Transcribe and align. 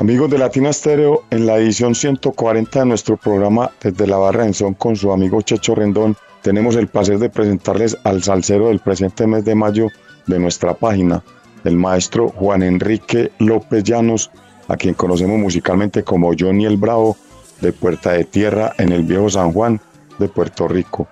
Amigos 0.00 0.30
de 0.30 0.38
Latina 0.38 0.70
Estéreo, 0.70 1.24
en 1.28 1.44
la 1.44 1.58
edición 1.58 1.94
140 1.94 2.78
de 2.80 2.86
nuestro 2.86 3.18
programa 3.18 3.70
Desde 3.82 4.06
la 4.06 4.16
Barra 4.16 4.46
en 4.46 4.54
Son 4.54 4.72
con 4.72 4.96
su 4.96 5.12
amigo 5.12 5.42
Checho 5.42 5.74
Rendón, 5.74 6.16
tenemos 6.40 6.74
el 6.76 6.88
placer 6.88 7.18
de 7.18 7.28
presentarles 7.28 7.98
al 8.04 8.22
salsero 8.22 8.68
del 8.68 8.78
presente 8.78 9.26
mes 9.26 9.44
de 9.44 9.54
mayo 9.54 9.88
de 10.26 10.38
nuestra 10.38 10.72
página, 10.72 11.22
el 11.64 11.76
maestro 11.76 12.30
Juan 12.30 12.62
Enrique 12.62 13.30
López 13.40 13.84
Llanos, 13.84 14.30
a 14.68 14.78
quien 14.78 14.94
conocemos 14.94 15.38
musicalmente 15.38 16.02
como 16.02 16.32
Johnny 16.32 16.64
el 16.64 16.78
Bravo, 16.78 17.18
de 17.60 17.74
Puerta 17.74 18.12
de 18.12 18.24
Tierra 18.24 18.72
en 18.78 18.92
el 18.92 19.02
Viejo 19.02 19.28
San 19.28 19.52
Juan 19.52 19.82
de 20.18 20.30
Puerto 20.30 20.66
Rico. 20.66 21.08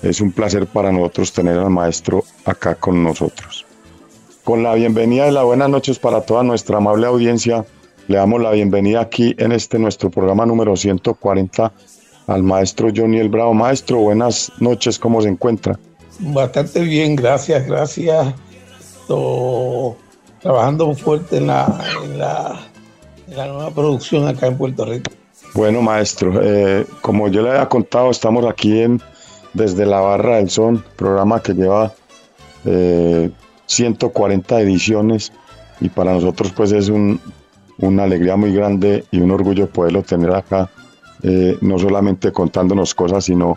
Es 0.00 0.22
un 0.22 0.32
placer 0.32 0.66
para 0.66 0.90
nosotros 0.90 1.34
tener 1.34 1.58
al 1.58 1.68
maestro 1.68 2.24
acá 2.46 2.76
con 2.76 3.04
nosotros. 3.04 3.66
Con 4.42 4.62
la 4.62 4.72
bienvenida 4.72 5.28
y 5.28 5.32
las 5.32 5.44
buenas 5.44 5.68
noches 5.68 5.98
para 5.98 6.22
toda 6.22 6.42
nuestra 6.42 6.78
amable 6.78 7.06
audiencia, 7.06 7.66
le 8.08 8.16
damos 8.16 8.40
la 8.40 8.50
bienvenida 8.50 9.00
aquí 9.00 9.34
en 9.38 9.52
este 9.52 9.78
nuestro 9.78 10.10
programa 10.10 10.44
número 10.46 10.76
140 10.76 11.72
al 12.26 12.42
maestro 12.42 12.88
Johnny 12.94 13.18
el 13.18 13.28
Bravo. 13.28 13.54
Maestro, 13.54 13.98
buenas 13.98 14.52
noches, 14.58 14.98
¿cómo 14.98 15.22
se 15.22 15.28
encuentra? 15.28 15.78
Bastante 16.18 16.80
bien, 16.80 17.16
gracias, 17.16 17.66
gracias. 17.66 18.34
trabajando 20.40 20.94
fuerte 20.94 21.38
en 21.38 21.46
la, 21.48 21.80
en 22.04 22.18
la, 22.18 23.46
nueva 23.46 23.70
producción 23.70 24.26
acá 24.28 24.46
en 24.46 24.56
Puerto 24.56 24.84
Rico. 24.84 25.10
Bueno, 25.54 25.82
maestro, 25.82 26.40
eh, 26.42 26.86
como 27.00 27.28
yo 27.28 27.42
le 27.42 27.50
había 27.50 27.68
contado, 27.68 28.10
estamos 28.10 28.44
aquí 28.46 28.80
en 28.80 29.00
Desde 29.52 29.84
la 29.84 30.00
Barra 30.00 30.36
del 30.36 30.50
Son, 30.50 30.82
programa 30.96 31.42
que 31.42 31.52
lleva 31.54 31.92
140 33.66 34.58
eh, 34.58 34.62
ediciones 34.62 35.32
y 35.80 35.88
para 35.88 36.12
nosotros 36.12 36.52
pues 36.54 36.72
es 36.72 36.88
un, 36.88 37.20
una 37.78 38.04
alegría 38.04 38.36
muy 38.36 38.54
grande 38.54 39.04
y 39.10 39.20
un 39.20 39.30
orgullo 39.30 39.68
poderlo 39.68 40.02
tener 40.02 40.34
acá, 40.34 40.70
eh, 41.22 41.56
no 41.60 41.78
solamente 41.78 42.32
contándonos 42.32 42.94
cosas, 42.94 43.24
sino 43.24 43.56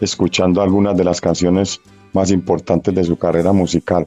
escuchando 0.00 0.62
algunas 0.62 0.96
de 0.96 1.04
las 1.04 1.20
canciones 1.20 1.80
más 2.12 2.30
importantes 2.30 2.94
de 2.94 3.04
su 3.04 3.16
carrera 3.16 3.52
musical. 3.52 4.06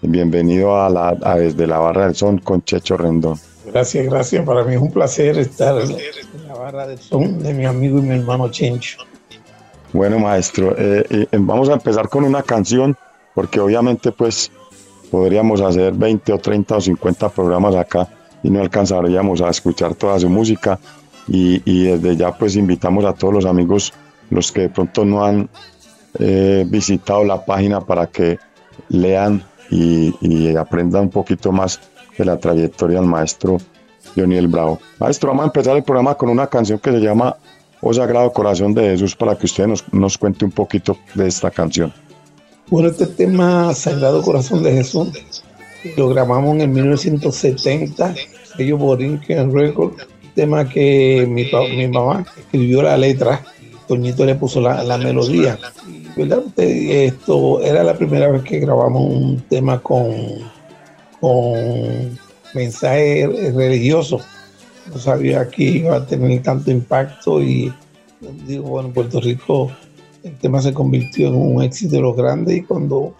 Bienvenido 0.00 0.80
a, 0.80 0.88
la, 0.88 1.14
Desde 1.36 1.66
la 1.66 1.78
Barra 1.78 2.06
del 2.06 2.14
Son 2.14 2.38
con 2.38 2.62
Checho 2.62 2.96
Rendón. 2.96 3.38
Gracias, 3.66 4.06
gracias. 4.06 4.44
Para 4.46 4.64
mí 4.64 4.74
es 4.74 4.80
un 4.80 4.92
placer 4.92 5.38
estar 5.38 5.76
en 5.80 6.46
la 6.46 6.54
Barra 6.54 6.86
del 6.86 6.98
Son 6.98 7.42
de 7.42 7.52
mi 7.52 7.66
amigo 7.66 7.98
y 7.98 8.02
mi 8.02 8.14
hermano 8.14 8.48
Chencho. 8.50 8.98
Bueno, 9.92 10.18
maestro, 10.18 10.74
eh, 10.78 11.26
vamos 11.32 11.68
a 11.68 11.72
empezar 11.72 12.08
con 12.08 12.24
una 12.24 12.42
canción, 12.42 12.96
porque 13.34 13.58
obviamente 13.58 14.12
pues 14.12 14.52
podríamos 15.10 15.60
hacer 15.62 15.94
20 15.94 16.32
o 16.32 16.38
30 16.38 16.76
o 16.76 16.80
50 16.80 17.28
programas 17.30 17.74
acá 17.74 18.08
y 18.42 18.50
no 18.50 18.60
alcanzaríamos 18.60 19.40
a 19.40 19.48
escuchar 19.48 19.94
toda 19.94 20.18
su 20.18 20.28
música 20.28 20.78
y, 21.26 21.84
desde 21.84 22.16
ya 22.16 22.32
pues 22.32 22.56
invitamos 22.56 23.04
a 23.04 23.12
todos 23.12 23.34
los 23.34 23.44
amigos, 23.44 23.92
los 24.30 24.50
que 24.50 24.62
de 24.62 24.68
pronto 24.70 25.04
no 25.04 25.24
han 25.24 25.48
eh, 26.18 26.64
visitado 26.66 27.24
la 27.24 27.44
página 27.44 27.80
para 27.80 28.06
que 28.06 28.38
lean 28.88 29.42
y, 29.70 30.56
aprendan 30.56 31.02
un 31.04 31.10
poquito 31.10 31.52
más 31.52 31.80
de 32.16 32.24
la 32.24 32.38
trayectoria 32.38 32.98
del 32.98 33.08
maestro 33.08 33.58
Johnny 34.16 34.36
el 34.36 34.48
Bravo. 34.48 34.80
Maestro, 34.98 35.28
vamos 35.28 35.44
a 35.44 35.46
empezar 35.46 35.76
el 35.76 35.82
programa 35.82 36.14
con 36.14 36.30
una 36.30 36.46
canción 36.46 36.78
que 36.78 36.90
se 36.90 37.00
llama 37.00 37.36
Oh 37.80 37.92
Sagrado 37.92 38.32
Corazón 38.32 38.72
de 38.74 38.82
Jesús 38.90 39.14
para 39.14 39.36
que 39.36 39.46
usted 39.46 39.66
nos, 39.66 39.84
nos 39.92 40.16
cuente 40.16 40.44
un 40.44 40.50
poquito 40.50 40.96
de 41.14 41.28
esta 41.28 41.50
canción. 41.50 41.92
Bueno, 42.68 42.88
este 42.88 43.06
tema 43.06 43.72
Sagrado 43.74 44.22
Corazón 44.22 44.62
de 44.62 44.72
Jesús 44.72 45.10
lo 45.96 46.08
grabamos 46.08 46.54
en 46.56 46.60
el 46.62 46.68
1970, 46.68 48.14
ellos 48.58 48.78
Borinquen 48.78 49.52
Record, 49.52 49.94
tema 50.34 50.68
que 50.68 51.26
mi, 51.28 51.44
mi, 51.76 51.88
mamá 51.88 52.24
escribió 52.38 52.82
la 52.82 52.96
letra, 52.96 53.44
Toñito 53.86 54.24
le 54.24 54.34
puso 54.34 54.60
la, 54.60 54.98
melodía. 54.98 55.58
¿verdad? 56.16 56.42
Esto 56.56 57.62
era 57.62 57.82
la 57.82 57.96
primera 57.96 58.30
vez 58.30 58.42
que 58.42 58.60
grabamos 58.60 59.02
un 59.02 59.40
tema 59.48 59.80
con, 59.80 60.14
con 61.20 62.18
mensaje 62.54 63.26
religioso. 63.54 64.20
No 64.92 64.98
sabía 64.98 65.48
que 65.48 65.64
iba 65.64 65.96
a 65.96 66.06
tener 66.06 66.42
tanto 66.42 66.70
impacto 66.70 67.42
y 67.42 67.72
digo, 68.46 68.68
bueno, 68.68 68.88
en 68.88 68.94
Puerto 68.94 69.20
Rico 69.20 69.70
el 70.22 70.34
tema 70.36 70.60
se 70.60 70.72
convirtió 70.72 71.28
en 71.28 71.34
un 71.34 71.62
éxito 71.62 71.96
de 71.96 72.02
los 72.02 72.16
grandes 72.16 72.58
y 72.58 72.62
cuando 72.62 73.14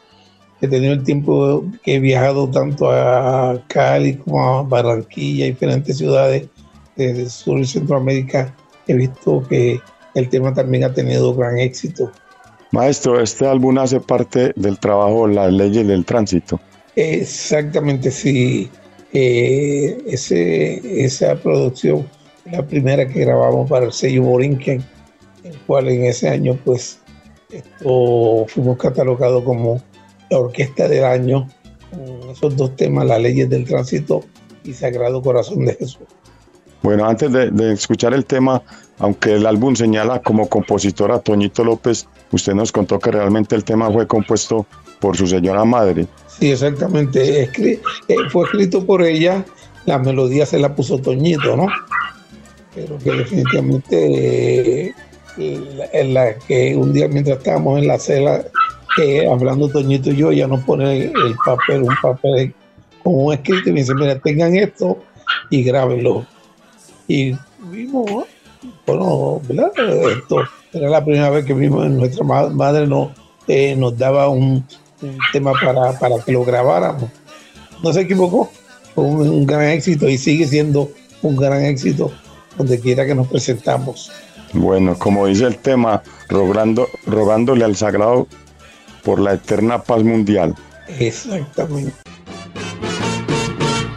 he 0.60 0.68
tenido 0.68 0.92
el 0.92 1.04
tiempo 1.04 1.64
que 1.82 1.96
he 1.96 1.98
viajado 2.00 2.48
tanto 2.50 2.90
a 2.90 3.62
Cali 3.68 4.16
como 4.16 4.42
a 4.42 4.62
Barranquilla, 4.62 5.46
diferentes 5.46 5.98
ciudades 5.98 6.48
de 6.96 7.28
Sur 7.30 7.60
y 7.60 7.66
Centroamérica, 7.66 8.54
he 8.86 8.94
visto 8.94 9.42
que 9.48 9.80
el 10.14 10.28
tema 10.28 10.52
también 10.52 10.84
ha 10.84 10.92
tenido 10.92 11.34
gran 11.34 11.58
éxito. 11.58 12.10
Maestro, 12.72 13.20
este 13.20 13.46
álbum 13.46 13.78
hace 13.78 14.00
parte 14.00 14.52
del 14.56 14.78
trabajo 14.78 15.26
Las 15.26 15.52
leyes 15.52 15.86
del 15.86 16.04
tránsito. 16.04 16.60
Exactamente, 16.96 18.10
sí. 18.10 18.68
Eh, 19.12 20.02
ese, 20.06 21.04
esa 21.04 21.34
producción 21.36 22.06
la 22.50 22.66
primera 22.66 23.06
que 23.06 23.20
grabamos 23.20 23.68
para 23.68 23.86
el 23.86 23.92
sello 23.92 24.22
Borinquen, 24.22 24.82
el 25.44 25.58
cual 25.60 25.88
en 25.88 26.04
ese 26.04 26.28
año 26.28 26.58
pues 26.64 26.98
esto, 27.50 28.46
fuimos 28.48 28.76
catalogados 28.78 29.44
como 29.44 29.82
la 30.30 30.38
Orquesta 30.38 30.88
del 30.88 31.04
Año, 31.04 31.48
con 31.90 32.30
esos 32.30 32.56
dos 32.56 32.76
temas, 32.76 33.06
las 33.06 33.20
leyes 33.20 33.48
del 33.48 33.64
tránsito 33.64 34.24
y 34.64 34.72
Sagrado 34.72 35.22
Corazón 35.22 35.64
de 35.64 35.74
Jesús. 35.74 36.06
Bueno, 36.82 37.06
antes 37.08 37.32
de, 37.32 37.72
escuchar 37.72 38.14
el 38.14 38.24
tema, 38.24 38.62
aunque 38.98 39.34
el 39.34 39.46
álbum 39.46 39.74
señala 39.74 40.20
como 40.20 40.48
compositora 40.48 41.16
a 41.16 41.18
Toñito 41.18 41.64
López, 41.64 42.06
usted 42.30 42.54
nos 42.54 42.70
contó 42.70 42.98
que 42.98 43.10
realmente 43.10 43.56
el 43.56 43.64
tema 43.64 43.90
fue 43.90 44.06
compuesto 44.06 44.66
por 45.00 45.16
su 45.16 45.26
señora 45.26 45.64
madre. 45.64 46.06
Sí, 46.38 46.52
exactamente. 46.52 47.42
Eh, 47.42 47.80
fue 48.30 48.44
escrito 48.44 48.86
por 48.86 49.02
ella, 49.02 49.44
la 49.86 49.98
melodía 49.98 50.46
se 50.46 50.58
la 50.58 50.74
puso 50.74 50.98
Toñito, 50.98 51.56
¿no? 51.56 51.66
Pero 52.74 52.96
que 52.98 53.10
definitivamente 53.10 54.94
eh, 55.38 55.88
en 55.92 56.14
la 56.14 56.34
que 56.34 56.76
un 56.76 56.92
día 56.92 57.08
mientras 57.08 57.38
estábamos 57.38 57.80
en 57.80 57.88
la 57.88 57.98
cela 57.98 58.44
hablando 59.30 59.68
Toñito 59.68 60.10
y 60.10 60.16
yo, 60.16 60.32
ya 60.32 60.46
nos 60.46 60.62
pone 60.64 61.04
el 61.04 61.36
papel, 61.44 61.82
un 61.82 61.94
papel 62.00 62.54
con 63.02 63.14
un 63.14 63.32
escrito 63.32 63.70
y 63.70 63.72
me 63.72 63.80
dice, 63.80 63.94
mira, 63.94 64.18
tengan 64.18 64.54
esto 64.56 64.98
y 65.50 65.62
grábenlo. 65.62 66.26
Y 67.06 67.34
vimos, 67.70 68.26
bueno. 68.86 69.40
Esto 70.10 70.42
era 70.72 70.90
la 70.90 71.04
primera 71.04 71.30
vez 71.30 71.44
que 71.44 71.54
vimos, 71.54 71.88
nuestra 71.90 72.24
madre 72.24 72.86
nos, 72.86 73.10
eh, 73.46 73.74
nos 73.76 73.96
daba 73.96 74.28
un, 74.28 74.64
tema 75.32 75.52
para, 75.52 75.98
para, 75.98 76.18
que 76.24 76.32
lo 76.32 76.44
grabáramos. 76.44 77.10
No 77.82 77.92
se 77.92 78.02
equivocó, 78.02 78.50
fue 78.94 79.04
un, 79.04 79.28
un 79.28 79.46
gran 79.46 79.64
éxito 79.64 80.08
y 80.08 80.18
sigue 80.18 80.46
siendo 80.46 80.90
un 81.22 81.36
gran 81.36 81.64
éxito 81.64 82.10
donde 82.56 82.80
quiera 82.80 83.06
que 83.06 83.14
nos 83.14 83.28
presentamos. 83.28 84.10
Bueno, 84.52 84.98
como 84.98 85.26
dice 85.26 85.44
el 85.44 85.58
tema, 85.58 86.02
rogando, 86.28 86.88
rogándole 87.06 87.64
al 87.64 87.76
sagrado 87.76 88.26
por 89.02 89.20
la 89.20 89.34
eterna 89.34 89.82
paz 89.82 90.02
mundial. 90.02 90.54
Exactamente. 90.98 91.92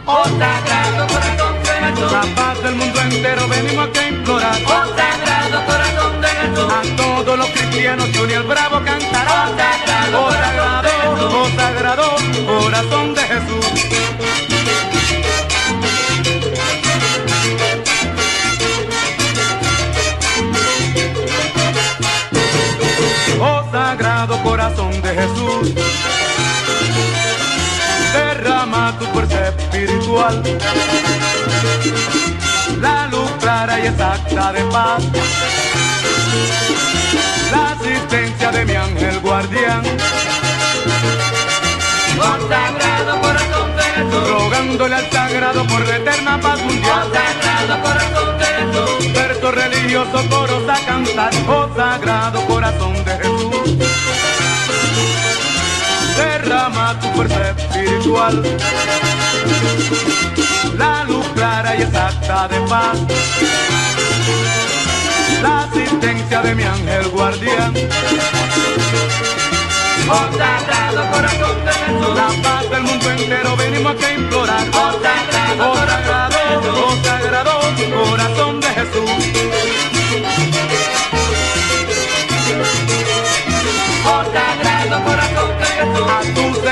Oh 0.06 0.24
sagrado 0.24 1.06
corazón 1.06 1.54
de 1.62 1.70
Jesús, 1.70 2.12
La 2.12 2.22
paz 2.34 2.62
del 2.62 2.74
mundo 2.74 3.00
entero 3.00 3.48
venimos 3.48 3.88
aquí 3.88 3.98
a 3.98 4.08
implorar. 4.08 4.56
oh 4.66 4.86
sagrado 4.96 5.66
corazón 5.66 6.20
de 6.20 6.28
Jesús, 6.28 6.72
A 6.72 6.96
todos 6.96 7.38
los 7.38 7.48
cristianos 7.50 8.08
Johnny 8.14 8.32
el 8.34 8.42
Bravo 8.42 8.80
cantará. 8.84 9.46
Oh, 9.46 9.56
sagrado 9.56 10.18
Oh 10.18 10.26
corazón 10.26 10.82
de 10.82 10.90
sagrado, 10.90 11.22
Jesús. 11.22 11.32
oh 11.34 11.48
sagrado 11.56 12.04
corazón 12.46 13.14
de 13.14 13.22
Jesús. 13.22 14.82
Oh 23.40 23.64
sagrado 23.72 24.34
corazón 24.42 24.51
de 24.62 25.14
Jesús, 25.14 25.74
derrama 28.12 28.96
tu 28.96 29.06
fuerza 29.06 29.48
espiritual, 29.48 30.40
la 32.80 33.08
luz 33.08 33.28
clara 33.40 33.80
y 33.80 33.86
exacta 33.88 34.52
de 34.52 34.60
paz, 34.66 35.02
la 37.50 37.72
asistencia 37.72 38.52
de 38.52 38.64
mi 38.64 38.74
ángel 38.76 39.18
guardián, 39.18 39.82
oh 42.20 42.48
sagrado 42.48 43.20
corazón 43.20 43.76
de 43.76 43.82
Jesús, 43.82 44.28
rogándole 44.28 44.94
al 44.94 45.10
sagrado 45.10 45.66
por 45.66 45.88
la 45.88 45.96
eterna 45.96 46.40
paz 46.40 46.60
oh 46.60 46.64
mundial. 46.64 47.10
sagrado 47.12 47.82
corazón 47.82 48.38
de 48.38 48.44
Jesús, 48.44 49.12
Versos 49.12 49.54
religiosos 49.56 50.22
coros 50.26 50.68
a 50.68 50.86
cantar, 50.86 51.32
oh 51.48 51.68
sagrado 51.76 52.46
corazón 52.46 53.04
de 53.04 53.16
Jesús. 53.16 53.41
Derrama 56.72 56.98
tu 57.00 57.06
fuerza 57.08 57.50
espiritual, 57.50 58.42
la 60.78 61.04
luz 61.04 61.26
clara 61.34 61.76
y 61.76 61.82
exacta 61.82 62.48
de 62.48 62.60
paz, 62.60 62.98
la 65.42 65.64
asistencia 65.64 66.40
de 66.40 66.54
mi 66.54 66.62
ángel 66.62 67.08
guardián, 67.10 67.74
oh 70.08 70.28
sagrado 70.38 71.10
corazón 71.12 71.64
de 71.66 71.72
Jesús, 71.72 72.16
la 72.16 72.42
paz 72.42 72.70
del 72.70 72.82
mundo 72.84 73.10
entero 73.10 73.56
venimos 73.56 73.92
aquí 73.92 74.04
a 74.04 74.14
implorar. 74.14 74.66
oh 74.72 74.92
sagrado 75.02 75.72
Oh 75.72 75.76
sagrado, 75.76 76.86
oh 76.86 76.96
sagrado 77.04 77.60
corazón 77.92 78.60
de 78.60 78.68
Jesús. 78.68 79.42
corazón 85.00 85.31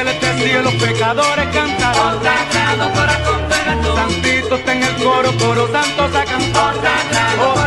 celeste 0.00 0.34
cielo 0.38 0.70
pecadores 0.78 1.46
cantarán. 1.52 2.16
oh 2.16 2.22
sagrado 2.24 2.92
corazón 2.92 3.48
de 3.50 3.54
Jesús, 3.54 3.94
Santitos 3.94 4.60
en 4.66 4.82
el 4.82 4.94
coro, 5.02 5.30
coro 5.38 5.68
santos 5.72 6.16
a 6.16 6.24
cantar. 6.24 6.74
Oh 6.74 6.80
sagrado, 6.80 7.59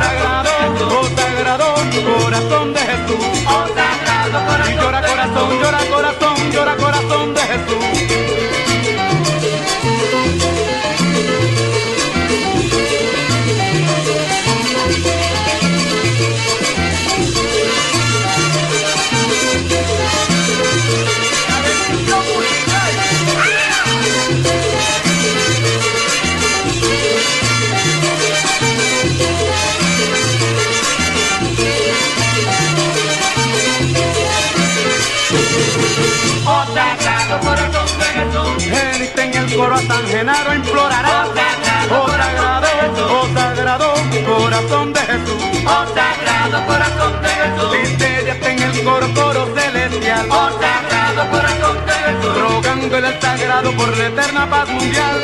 coro 39.56 39.76
a 39.76 39.82
San 39.82 40.08
Genaro 40.08 40.54
implorará. 40.54 41.26
Oh, 41.26 41.34
Oh 41.96 42.08
sagrado, 42.10 42.68
oh 43.10 43.28
sagrado, 43.34 43.94
corazón 44.26 44.94
de 44.94 45.00
Jesús. 45.02 45.44
oh 45.68 45.86
sagrado 45.94 46.66
corazón 46.66 47.22
de 47.22 47.30
Jesús, 47.30 47.72
Listeria 47.74 48.34
está 48.34 48.52
en 48.52 48.62
el 48.64 48.84
coro, 48.84 49.08
coro 49.14 49.48
celestial. 49.56 50.28
oh 50.30 50.50
sagrado 50.60 51.30
corazón 51.30 51.86
de 51.86 51.94
Jesús, 51.94 52.38
rogándole 52.42 53.08
al 53.08 53.22
sagrado 53.22 53.72
por 53.74 53.98
la 53.98 54.08
eterna 54.08 54.50
paz 54.50 54.70
mundial. 54.70 55.22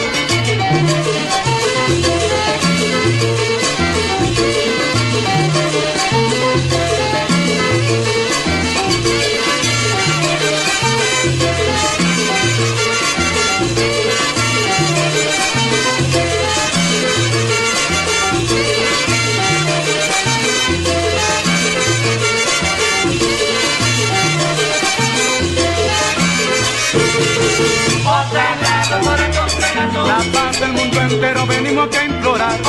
La 30.06 30.18
paz 30.34 30.60
del 30.60 30.74
mundo 30.74 31.02
entero 31.02 31.46
venimos 31.46 31.96
a 31.96 32.04
implorar. 32.04 32.60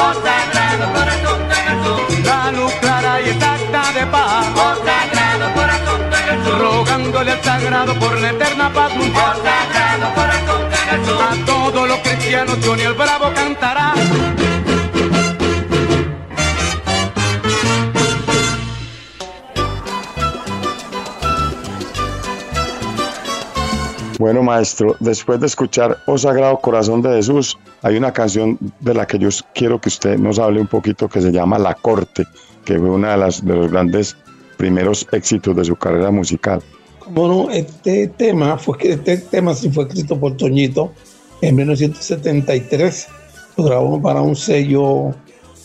La 2.24 2.52
luz 2.52 2.72
clara 2.80 3.20
y 3.20 3.30
exacta 3.30 3.92
de 3.92 4.06
paz. 4.06 4.46
Rogándole 6.58 7.32
al 7.32 7.42
sagrado 7.42 7.94
por 7.98 8.20
la 8.20 8.30
eterna 8.30 8.72
paz 8.72 8.94
mundial. 8.96 9.36
A 11.30 11.46
todos 11.46 11.88
los 11.88 11.98
cristianos 11.98 12.58
Johnny 12.64 12.82
el 12.82 12.94
Bravo 12.94 13.32
cantará. 13.34 13.94
Bueno, 24.20 24.42
maestro, 24.42 24.96
después 25.00 25.40
de 25.40 25.46
escuchar 25.46 25.96
Oh 26.04 26.18
Sagrado 26.18 26.58
Corazón 26.58 27.00
de 27.00 27.08
Jesús, 27.08 27.56
hay 27.80 27.96
una 27.96 28.12
canción 28.12 28.58
de 28.80 28.92
la 28.92 29.06
que 29.06 29.18
yo 29.18 29.30
quiero 29.54 29.80
que 29.80 29.88
usted 29.88 30.18
nos 30.18 30.38
hable 30.38 30.60
un 30.60 30.66
poquito 30.66 31.08
que 31.08 31.22
se 31.22 31.32
llama 31.32 31.58
La 31.58 31.72
Corte, 31.72 32.26
que 32.66 32.78
fue 32.78 32.90
una 32.90 33.12
de, 33.12 33.16
las, 33.16 33.42
de 33.42 33.54
los 33.54 33.70
grandes 33.70 34.14
primeros 34.58 35.06
éxitos 35.12 35.56
de 35.56 35.64
su 35.64 35.74
carrera 35.74 36.10
musical. 36.10 36.60
Bueno, 37.08 37.48
este 37.50 38.08
tema 38.08 38.58
fue 38.58 38.76
este 38.82 39.16
tema 39.16 39.54
sí 39.54 39.70
fue 39.70 39.84
escrito 39.84 40.20
por 40.20 40.36
Toñito 40.36 40.92
en 41.40 41.56
1973. 41.56 43.08
Lo 43.56 43.64
grabó 43.64 44.02
para 44.02 44.20
un 44.20 44.36
sello 44.36 45.14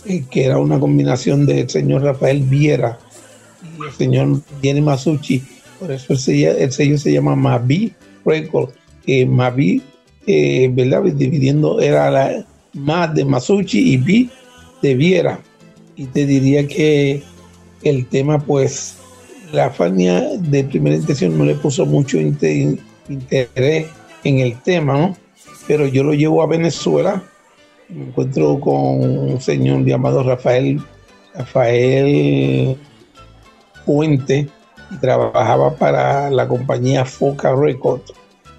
eh, 0.05 0.23
que 0.31 0.45
era 0.45 0.59
una 0.59 0.79
combinación 0.79 1.45
del 1.45 1.69
señor 1.69 2.03
Rafael 2.03 2.41
Viera 2.43 2.99
y 3.61 3.85
el 3.85 3.91
señor 3.91 4.39
Jenny 4.61 4.79
Masucci. 4.79 5.43
Por 5.77 5.91
eso 5.91 6.13
el 6.13 6.19
sello, 6.19 6.51
el 6.51 6.71
sello 6.71 6.97
se 6.97 7.11
llama 7.11 7.35
Mavi 7.35 7.93
Record. 8.25 8.71
Que 9.05 9.25
Mavi, 9.25 9.81
eh, 10.25 10.69
¿verdad? 10.73 11.03
Dividiendo 11.03 11.79
era 11.79 12.09
la 12.09 12.45
más 12.73 13.13
de 13.13 13.23
Masucci 13.23 13.93
y 13.93 13.97
B 13.97 14.29
de 14.81 14.95
Viera. 14.95 15.39
Y 15.95 16.05
te 16.07 16.25
diría 16.25 16.67
que 16.67 17.21
el 17.83 18.07
tema, 18.07 18.39
pues, 18.39 18.97
la 19.53 19.69
Fania 19.69 20.27
de 20.39 20.63
primera 20.63 20.95
intención 20.95 21.37
no 21.37 21.45
le 21.45 21.55
puso 21.55 21.85
mucho 21.85 22.17
inte- 22.17 22.79
interés 23.07 23.87
en 24.23 24.39
el 24.39 24.59
tema, 24.63 24.97
¿no? 24.97 25.17
Pero 25.67 25.87
yo 25.87 26.03
lo 26.03 26.13
llevo 26.13 26.41
a 26.41 26.47
Venezuela, 26.47 27.23
me 27.89 28.05
encuentro 28.05 28.59
con 28.59 28.75
un 28.75 29.39
señor 29.39 29.85
llamado 29.85 30.23
Rafael, 30.23 30.81
Rafael 31.35 32.75
Fuente, 33.85 34.39
y 34.39 34.49
trabajaba 34.95 35.75
para 35.75 36.29
la 36.29 36.47
compañía 36.47 37.05
Foca 37.05 37.55
Records 37.55 38.13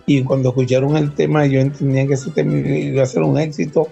y 0.07 0.23
cuando 0.23 0.51
escucharon 0.51 0.97
el 0.97 1.13
tema 1.13 1.47
yo 1.47 1.61
entendía 1.61 2.07
que 2.07 2.15
ese 2.15 2.31
tema 2.31 2.57
iba 2.57 3.03
a 3.03 3.07
ser 3.07 3.23
un 3.23 3.39
éxito. 3.39 3.89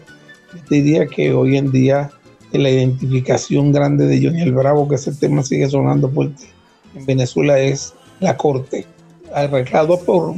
Yo 0.55 0.61
diría 0.71 1.07
que 1.07 1.33
hoy 1.33 1.57
en 1.57 1.73
día 1.73 2.11
la 2.59 2.71
identificación 2.71 3.73
grande 3.73 4.07
de 4.07 4.25
Johnny 4.25 4.43
el 4.43 4.53
Bravo, 4.53 4.89
que 4.89 4.95
ese 4.95 5.13
tema 5.13 5.43
sigue 5.43 5.69
sonando 5.69 6.09
fuerte 6.11 6.45
en 6.95 7.05
Venezuela, 7.07 7.59
es 7.59 7.95
La 8.21 8.37
Corte, 8.37 8.87
arreglado 9.35 9.99
por 10.01 10.35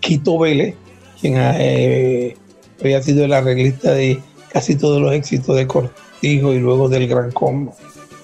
Quito 0.00 0.38
Vélez, 0.38 0.74
quien 1.20 1.34
eh, 1.38 2.36
había 2.80 3.02
sido 3.02 3.24
el 3.24 3.32
arreglista 3.32 3.92
de 3.92 4.20
casi 4.50 4.76
todos 4.76 5.00
los 5.00 5.12
éxitos 5.12 5.56
de 5.56 5.66
Cortijo 5.66 6.52
y 6.52 6.58
luego 6.58 6.88
del 6.88 7.08
Gran 7.08 7.30
Combo. 7.30 7.74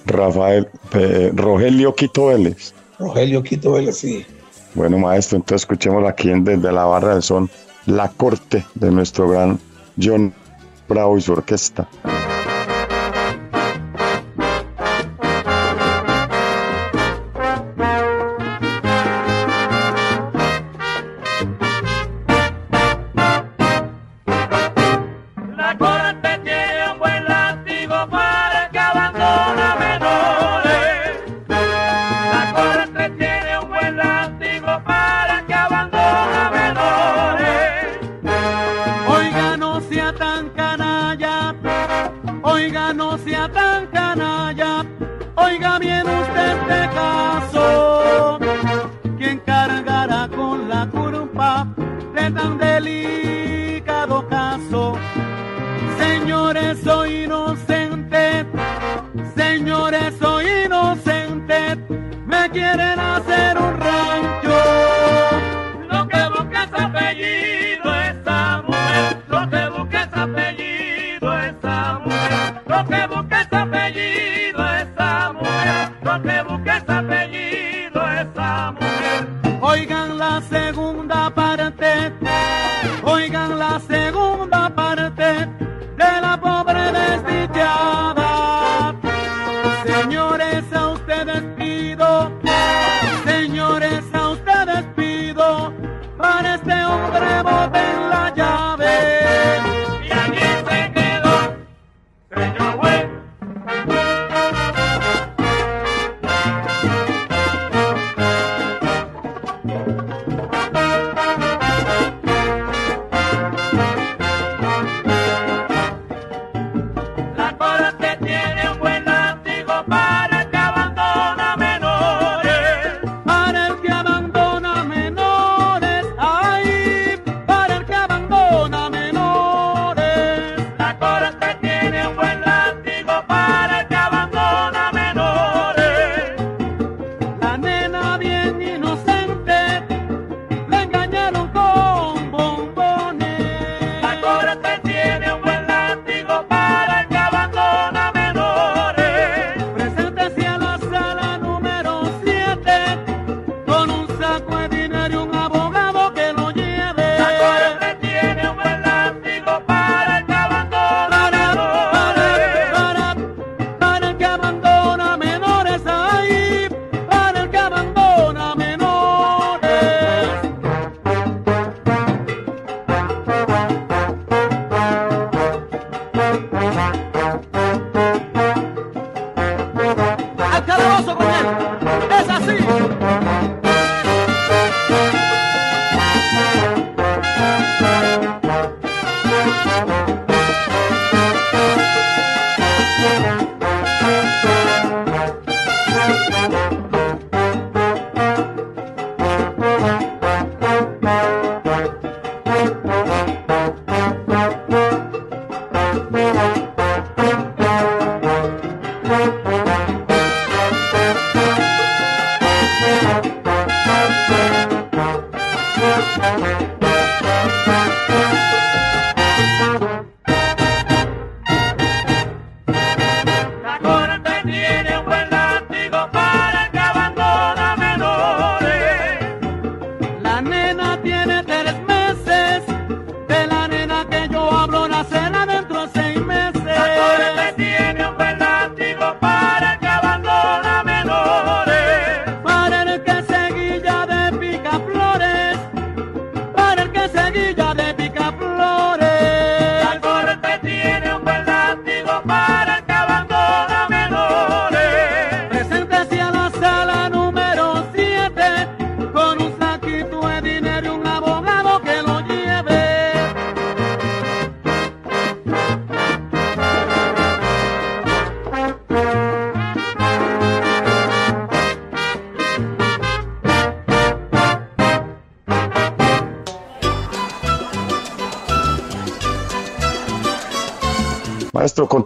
Rafael 0.05 0.67
eh, 0.93 1.31
Rogelio 1.33 1.95
Quito 1.95 2.27
Vélez. 2.27 2.73
Rogelio 3.01 3.43
Quito 3.43 3.73
Velasí. 3.73 4.25
Bueno, 4.73 4.97
maestro, 4.97 5.37
entonces 5.37 5.63
escuchemos 5.63 6.07
aquí 6.07 6.29
desde 6.33 6.71
la 6.71 6.85
Barra 6.85 7.13
del 7.13 7.23
Son, 7.23 7.49
la 7.85 8.07
corte 8.09 8.63
de 8.75 8.91
nuestro 8.91 9.27
gran 9.27 9.59
John 10.01 10.33
Bravo 10.87 11.17
y 11.17 11.21
su 11.21 11.33
orquesta. 11.33 11.89
me 62.31 62.49
quieren 62.49 62.99
hacer 62.99 63.57
un 63.57 63.70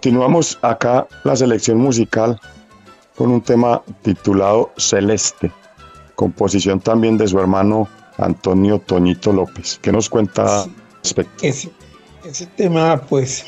Continuamos 0.05 0.59
acá 0.61 1.07
la 1.23 1.35
selección 1.35 1.79
musical 1.79 2.39
con 3.15 3.31
un 3.31 3.41
tema 3.41 3.81
titulado 4.03 4.71
Celeste, 4.77 5.51
composición 6.13 6.79
también 6.79 7.17
de 7.17 7.27
su 7.27 7.39
hermano 7.39 7.89
Antonio 8.19 8.77
Toñito 8.77 9.33
López. 9.33 9.79
¿Qué 9.81 9.91
nos 9.91 10.07
cuenta 10.07 10.67
respecto? 11.01 11.43
Ese, 11.43 11.71
ese, 12.23 12.45
tema, 12.45 13.01
pues, 13.09 13.47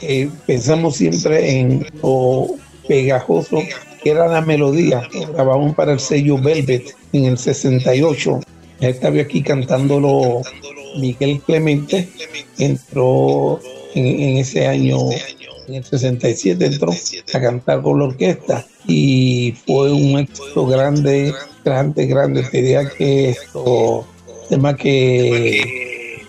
eh, 0.00 0.30
pensamos 0.46 0.96
siempre 0.96 1.60
en 1.60 1.86
lo 2.02 2.46
pegajoso 2.88 3.58
que 4.02 4.10
era 4.10 4.26
la 4.26 4.40
melodía. 4.40 5.02
Grabamos 5.34 5.74
para 5.74 5.92
el 5.92 6.00
sello 6.00 6.38
Velvet 6.38 6.96
en 7.12 7.26
el 7.26 7.36
68. 7.36 8.40
Ya 8.80 8.88
estaba 8.88 9.20
aquí 9.20 9.42
cantándolo 9.42 10.40
Miguel 10.96 11.42
Clemente, 11.42 12.08
entró 12.56 13.60
en 13.94 14.38
ese 14.38 14.66
año 14.66 14.96
en 15.68 15.74
el 15.74 15.84
67, 15.84 16.64
entró 16.64 16.92
a 16.92 17.40
cantar 17.40 17.82
con 17.82 17.98
la 17.98 18.06
orquesta 18.06 18.64
y 18.86 19.54
fue 19.66 19.92
un 19.92 20.18
éxito 20.18 20.66
grande, 20.66 21.32
grande, 21.64 22.06
grande. 22.06 22.42
Te 22.42 22.62
diría 22.62 22.88
que 22.88 23.30
esto, 23.30 24.06
tema 24.48 24.76
que 24.76 26.22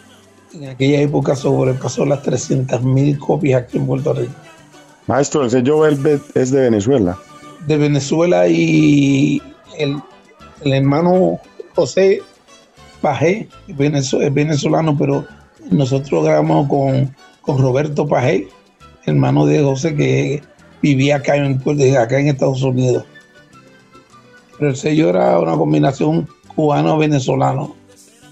en 0.53 0.69
aquella 0.69 1.01
época 1.01 1.35
sobrepasó 1.35 2.05
las 2.05 2.23
300 2.23 2.81
mil 2.83 3.17
copias 3.19 3.63
aquí 3.63 3.77
en 3.77 3.87
Puerto 3.87 4.13
Rico. 4.13 4.33
Maestro, 5.07 5.43
el 5.43 5.51
sello 5.51 5.79
Velvet 5.79 6.21
es 6.35 6.51
de 6.51 6.61
Venezuela. 6.61 7.17
De 7.67 7.77
Venezuela 7.77 8.47
y 8.47 9.41
el, 9.77 9.97
el 10.63 10.73
hermano 10.73 11.39
José 11.75 12.21
Pajé 13.01 13.47
es 13.67 14.33
venezolano, 14.33 14.97
pero 14.97 15.25
nosotros 15.69 16.23
grabamos 16.23 16.67
con, 16.67 17.15
con 17.41 17.59
Roberto 17.59 18.07
Pajé, 18.07 18.47
hermano 19.05 19.45
de 19.45 19.61
José 19.63 19.95
que 19.95 20.41
vivía 20.81 21.17
acá 21.17 21.35
en, 21.35 21.59
Puerto- 21.59 21.99
acá 21.99 22.19
en 22.19 22.27
Estados 22.27 22.61
Unidos. 22.63 23.03
Pero 24.57 24.69
el 24.71 24.75
sello 24.75 25.09
era 25.09 25.39
una 25.39 25.55
combinación 25.57 26.27
cubano-venezolano. 26.55 27.75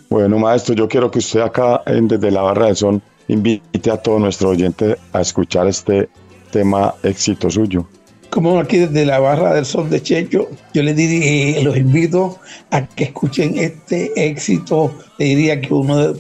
Bueno, 0.10 0.38
maestro, 0.40 0.76
yo 0.76 0.88
quiero 0.88 1.10
que 1.12 1.20
usted 1.20 1.42
acá 1.42 1.82
en 1.86 2.08
Desde 2.08 2.32
la 2.32 2.42
Barra 2.42 2.68
del 2.68 2.76
Son 2.76 3.02
invite 3.28 3.92
a 3.92 3.98
todos 3.98 4.22
nuestros 4.22 4.52
oyentes 4.52 4.98
a 5.12 5.22
escuchar 5.22 5.68
este 5.68 6.10
tema 6.52 6.94
éxito 7.04 7.50
suyo. 7.50 7.88
Como 8.30 8.60
aquí 8.60 8.78
desde 8.78 9.06
la 9.06 9.20
barra 9.20 9.54
del 9.54 9.66
sol 9.66 9.90
de 9.92 10.02
Checho, 10.02 10.48
yo 10.74 10.82
les 10.82 10.96
diría, 10.96 11.60
eh, 11.60 11.64
los 11.64 11.78
invito 11.78 12.40
a 12.72 12.86
que 12.86 13.04
escuchen 13.06 13.58
este 13.60 14.12
éxito. 14.16 14.92
Te 15.20 15.26
diría 15.26 15.62
que 15.62 15.72
uno, 15.72 16.14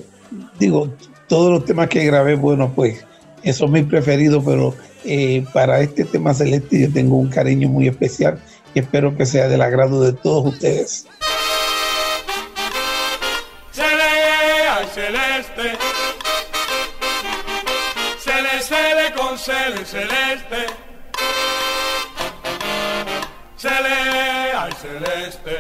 digo, 0.59 0.89
todos 1.27 1.51
los 1.51 1.65
temas 1.65 1.89
que 1.89 2.05
grabé, 2.05 2.35
bueno, 2.35 2.71
pues, 2.75 3.03
esos 3.43 3.69
mis 3.69 3.85
preferidos, 3.85 4.43
pero 4.45 4.75
eh, 5.05 5.45
para 5.53 5.81
este 5.81 6.05
tema 6.05 6.33
celeste 6.33 6.81
yo 6.81 6.91
tengo 6.91 7.17
un 7.17 7.29
cariño 7.29 7.67
muy 7.69 7.87
especial 7.87 8.39
y 8.73 8.79
espero 8.79 9.15
que 9.15 9.25
sea 9.25 9.47
del 9.47 9.61
agrado 9.61 10.01
de 10.01 10.13
todos 10.13 10.53
ustedes. 10.53 11.05
Celeste. 14.93 15.75
Cele, 18.19 18.61
cele 18.61 19.13
con 19.15 19.37
cele, 19.39 19.83
celeste. 19.83 20.67
Cele, 23.57 24.53
ay, 24.55 24.71
celeste. 24.79 25.59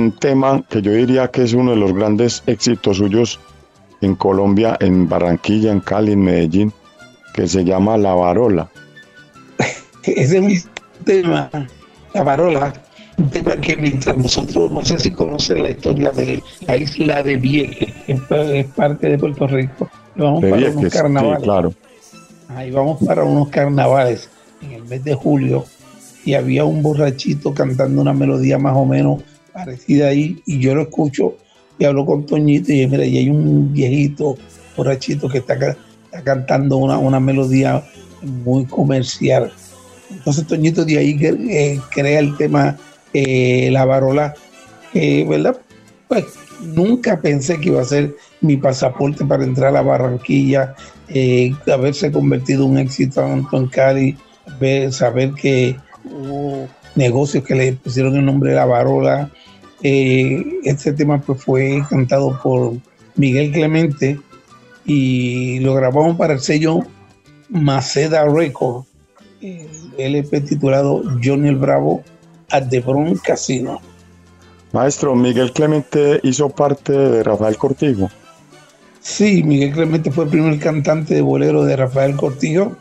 Un 0.00 0.12
tema 0.12 0.62
que 0.68 0.80
yo 0.82 0.92
diría 0.92 1.28
que 1.28 1.42
es 1.42 1.52
uno 1.52 1.72
de 1.72 1.76
los 1.76 1.92
grandes 1.92 2.42
éxitos 2.46 2.96
suyos 2.98 3.38
en 4.00 4.14
Colombia, 4.14 4.76
en 4.80 5.08
Barranquilla, 5.08 5.70
en 5.72 5.80
Cali, 5.80 6.12
en 6.12 6.22
Medellín, 6.22 6.72
que 7.34 7.46
se 7.46 7.64
llama 7.64 7.96
La 7.96 8.14
Varola. 8.14 8.68
Ese 10.04 10.38
es 10.38 10.64
un 10.64 11.04
tema, 11.04 11.50
la 12.14 12.24
parola, 12.24 12.72
un 13.18 13.28
tema 13.30 13.56
que 13.56 13.76
mientras 13.76 14.16
nosotros, 14.16 14.70
no 14.72 14.84
sé 14.84 14.98
si 14.98 15.10
conocen 15.10 15.62
la 15.62 15.70
historia 15.70 16.10
de 16.10 16.42
la 16.66 16.76
isla 16.76 17.22
de 17.22 17.36
Vieques, 17.36 17.92
que 18.06 18.12
es 18.12 18.20
pa- 18.22 18.40
es 18.42 18.66
parte 18.66 19.08
de 19.08 19.18
Puerto 19.18 19.46
Rico. 19.46 19.88
Vamos 20.16 20.40
De 20.42 20.48
para 20.50 20.60
Vieques, 20.62 20.76
unos 20.76 20.92
sí, 20.92 20.98
carnavales. 20.98 21.42
claro. 21.42 21.74
Ahí 22.48 22.70
vamos 22.70 22.98
para 23.06 23.22
unos 23.22 23.48
carnavales 23.48 24.28
en 24.62 24.72
el 24.72 24.84
mes 24.84 25.04
de 25.04 25.14
julio 25.14 25.64
y 26.24 26.34
había 26.34 26.64
un 26.64 26.82
borrachito 26.82 27.54
cantando 27.54 28.00
una 28.02 28.12
melodía 28.12 28.58
más 28.58 28.74
o 28.76 28.84
menos 28.84 29.22
parecida 29.52 30.08
ahí 30.08 30.42
y 30.46 30.58
yo 30.58 30.74
lo 30.74 30.82
escucho 30.82 31.36
y 31.78 31.84
hablo 31.84 32.04
con 32.04 32.26
Toñito 32.26 32.72
y 32.72 32.86
mira, 32.86 33.04
y 33.04 33.18
hay 33.18 33.30
un 33.30 33.72
viejito 33.72 34.36
borrachito 34.76 35.28
que 35.28 35.38
está, 35.38 35.54
está 35.54 36.22
cantando 36.22 36.76
una, 36.76 36.98
una 36.98 37.18
melodía 37.18 37.82
muy 38.22 38.66
comercial. 38.66 39.50
Entonces 40.10 40.46
Toñito 40.46 40.84
de 40.84 40.98
ahí 40.98 41.18
eh, 41.22 41.80
crea 41.90 42.18
el 42.18 42.36
tema 42.36 42.76
eh, 43.14 43.70
La 43.72 43.84
Varola, 43.84 44.34
que, 44.92 45.24
¿verdad? 45.28 45.58
Pues 46.08 46.26
nunca 46.60 47.20
pensé 47.20 47.58
que 47.58 47.70
iba 47.70 47.80
a 47.80 47.84
ser 47.84 48.14
mi 48.40 48.56
pasaporte 48.56 49.24
para 49.24 49.44
entrar 49.44 49.68
a 49.68 49.72
la 49.72 49.82
Barranquilla, 49.82 50.74
eh, 51.08 51.54
haberse 51.72 52.12
convertido 52.12 52.64
en 52.64 52.72
un 52.72 52.78
éxito 52.78 53.22
tanto 53.22 53.56
en 53.56 53.66
Cali, 53.68 54.16
saber 54.90 55.32
que 55.32 55.76
hubo 56.04 56.68
negocios 56.94 57.44
que 57.44 57.54
le 57.54 57.72
pusieron 57.74 58.16
el 58.16 58.24
nombre 58.24 58.50
de 58.50 58.56
La 58.56 58.66
Varola. 58.66 59.30
este 59.82 60.92
tema 60.92 61.20
pues 61.20 61.42
fue 61.42 61.82
cantado 61.88 62.38
por 62.42 62.74
Miguel 63.16 63.52
Clemente 63.52 64.20
y 64.84 65.60
lo 65.60 65.74
grabamos 65.74 66.16
para 66.16 66.34
el 66.34 66.40
sello 66.40 66.80
Maceda 67.48 68.24
Record, 68.24 68.84
el 69.40 69.68
LP 69.98 70.40
titulado 70.42 71.02
Johnny 71.22 71.48
el 71.48 71.56
Bravo 71.56 72.02
at 72.50 72.68
the 72.68 72.80
Bronx 72.80 73.20
Casino. 73.22 73.80
Maestro, 74.72 75.16
Miguel 75.16 75.52
Clemente 75.52 76.20
hizo 76.22 76.48
parte 76.48 76.92
de 76.92 77.22
Rafael 77.24 77.56
Cortijo. 77.56 78.08
Sí, 79.00 79.42
Miguel 79.42 79.72
Clemente 79.72 80.12
fue 80.12 80.24
el 80.24 80.30
primer 80.30 80.58
cantante 80.60 81.14
de 81.14 81.22
bolero 81.22 81.64
de 81.64 81.74
Rafael 81.74 82.16
Cortijo. 82.16 82.76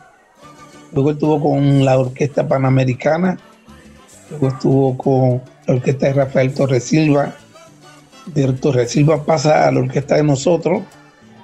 Luego 0.93 1.11
estuvo 1.11 1.41
con 1.41 1.83
la 1.85 1.97
Orquesta 1.97 2.47
Panamericana. 2.47 3.39
Luego 4.29 4.47
estuvo 4.47 4.97
con 4.97 5.41
la 5.67 5.75
Orquesta 5.75 6.07
de 6.07 6.13
Rafael 6.13 6.53
Torres 6.53 6.83
Silva. 6.83 7.35
De 8.27 8.53
Torres 8.53 8.95
pasa 9.25 9.67
a 9.67 9.71
la 9.71 9.79
Orquesta 9.79 10.15
de 10.15 10.23
nosotros. 10.23 10.83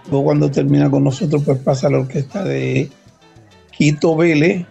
Luego 0.09 0.25
cuando 0.25 0.51
termina 0.51 0.89
con 0.89 1.03
nosotros, 1.03 1.43
pues 1.43 1.57
pasa 1.59 1.87
a 1.87 1.91
la 1.91 1.99
Orquesta 1.99 2.43
de 2.43 2.89
Quito 3.71 4.15
Vélez 4.15 4.65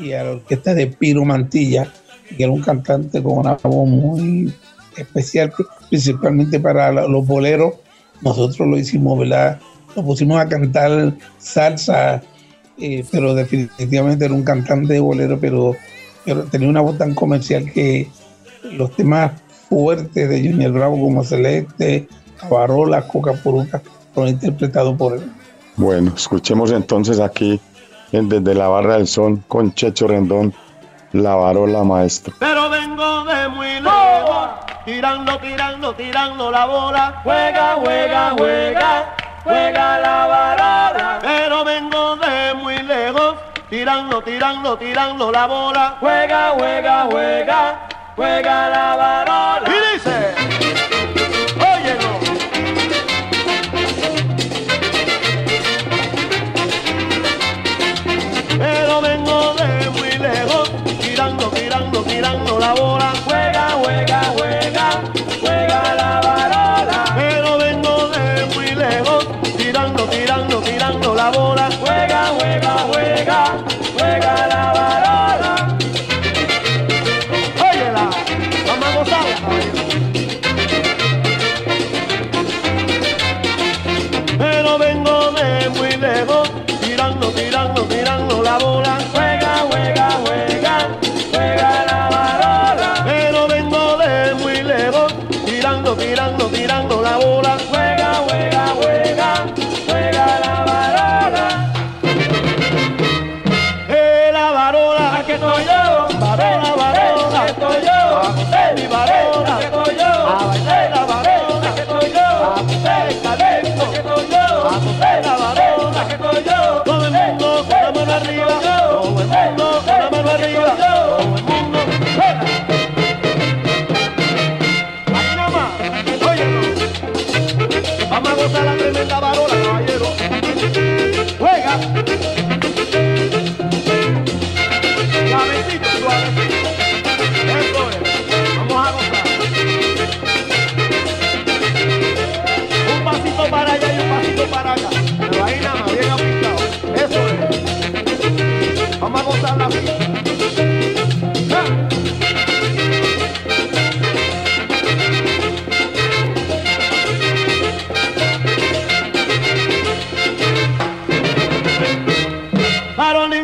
y 0.00 0.12
a 0.12 0.24
la 0.24 0.30
orquesta 0.32 0.74
de 0.74 0.86
Piro 0.86 1.24
Mantilla, 1.24 1.92
que 2.28 2.42
era 2.42 2.52
un 2.52 2.62
cantante 2.62 3.22
con 3.22 3.38
una 3.38 3.54
voz 3.54 3.88
muy 3.88 4.52
especial, 4.96 5.52
principalmente 5.88 6.60
para 6.60 6.92
los 6.92 7.26
boleros. 7.26 7.74
Nosotros 8.20 8.68
lo 8.68 8.78
hicimos, 8.78 9.18
¿verdad? 9.18 9.60
Lo 9.96 10.04
pusimos 10.04 10.40
a 10.40 10.48
cantar 10.48 11.14
salsa, 11.38 12.22
eh, 12.78 13.04
pero 13.10 13.34
definitivamente 13.34 14.24
era 14.24 14.34
un 14.34 14.44
cantante 14.44 14.94
de 14.94 15.00
bolero, 15.00 15.38
pero, 15.40 15.76
pero 16.24 16.44
tenía 16.44 16.68
una 16.68 16.80
voz 16.80 16.98
tan 16.98 17.14
comercial 17.14 17.70
que 17.72 18.10
los 18.62 18.90
temas 18.92 19.32
fuertes 19.68 20.28
de 20.28 20.50
Junior 20.50 20.72
Bravo 20.72 21.00
como 21.00 21.24
Celeste, 21.24 22.08
Avarola, 22.40 23.06
Coca 23.08 23.32
Puruca, 23.32 23.82
fueron 24.14 24.34
interpretados 24.34 24.96
por 24.96 25.14
él. 25.14 25.32
Bueno, 25.76 26.12
escuchemos 26.14 26.70
entonces 26.70 27.18
aquí 27.20 27.60
desde 28.12 28.54
la 28.54 28.68
barra 28.68 28.98
del 28.98 29.06
son 29.06 29.38
con 29.48 29.72
Checho 29.72 30.06
Rendón, 30.06 30.52
la 31.12 31.34
varola 31.34 31.82
maestro. 31.82 32.34
Pero 32.38 32.68
vengo 32.68 33.24
de 33.24 33.48
muy 33.48 33.80
lejos, 33.80 34.48
tirando, 34.84 35.38
tirando, 35.38 35.94
tirando 35.94 36.50
la 36.50 36.66
bola. 36.66 37.20
Juega, 37.24 37.76
juega, 37.80 38.34
juega, 38.36 39.16
juega 39.44 39.98
la 40.00 40.26
varola. 40.26 41.18
Pero 41.22 41.64
vengo 41.64 42.16
de 42.16 42.54
muy 42.54 42.82
lejos, 42.82 43.36
tirando, 43.72 44.20
tirando, 44.20 44.76
tirando 44.76 45.32
la 45.32 45.46
bola. 45.46 45.96
Juega, 45.98 46.50
juega, 46.50 47.06
juega, 47.10 47.88
juega 48.14 48.68
la 48.68 48.96
varola. 48.96 49.66
Y 49.66 49.94
dice, 49.94 50.41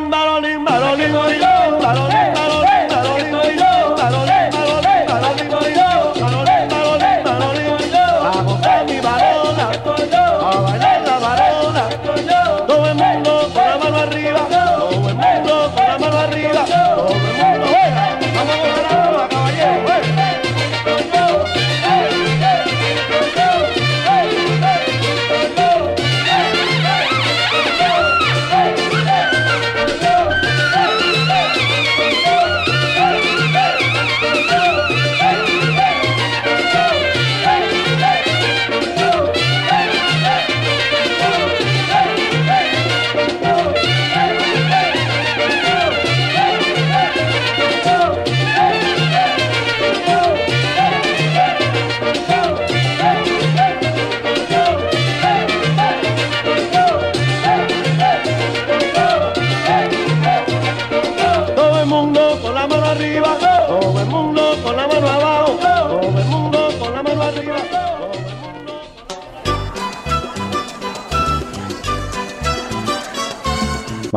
Marilyn, 0.06 0.62
Marilyn, 0.62 1.12
Marilyn, 1.12 1.82
Marilyn, 1.82 2.17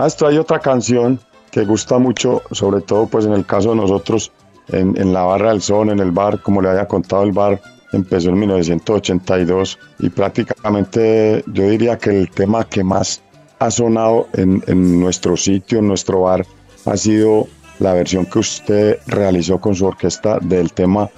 Maestro, 0.01 0.29
hay 0.29 0.39
otra 0.39 0.57
canción 0.57 1.19
que 1.51 1.63
gusta 1.63 1.99
mucho, 1.99 2.41
sobre 2.49 2.81
todo 2.81 3.05
pues 3.05 3.27
en 3.27 3.33
el 3.33 3.45
caso 3.45 3.69
de 3.69 3.75
nosotros, 3.75 4.31
en, 4.69 5.13
la 5.13 5.21
barra 5.21 5.51
del 5.51 5.61
son, 5.61 5.91
en 5.91 5.99
el 5.99 6.09
bar, 6.09 6.41
como 6.41 6.59
le 6.59 6.69
había 6.69 6.87
contado 6.87 7.21
el 7.21 7.31
bar, 7.31 7.61
empezó 7.93 8.29
en 8.29 8.39
1982 8.39 9.77
y 9.99 10.09
prácticamente 10.09 11.43
yo 11.53 11.69
diría 11.69 11.99
que 11.99 12.09
el 12.21 12.31
tema 12.31 12.63
que 12.63 12.83
más 12.83 13.21
ha 13.59 13.69
sonado 13.69 14.27
en, 14.33 14.63
en 14.65 14.99
nuestro 14.99 15.37
sitio, 15.37 15.77
en 15.77 15.89
nuestro 15.89 16.21
bar, 16.21 16.47
ha 16.85 16.97
sido 16.97 17.47
la 17.77 17.93
versión 17.93 18.25
que 18.25 18.39
usted 18.39 18.97
realizó 19.05 19.61
con 19.61 19.75
su 19.75 19.85
orquesta 19.85 20.39
del 20.41 20.73
tema 20.73 21.11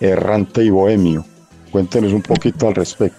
Errante 0.00 0.64
y 0.64 0.70
Bohemio. 0.70 1.22
Cuéntenos 1.70 2.14
un 2.14 2.22
poquito 2.22 2.68
al 2.68 2.76
respecto. 2.76 3.18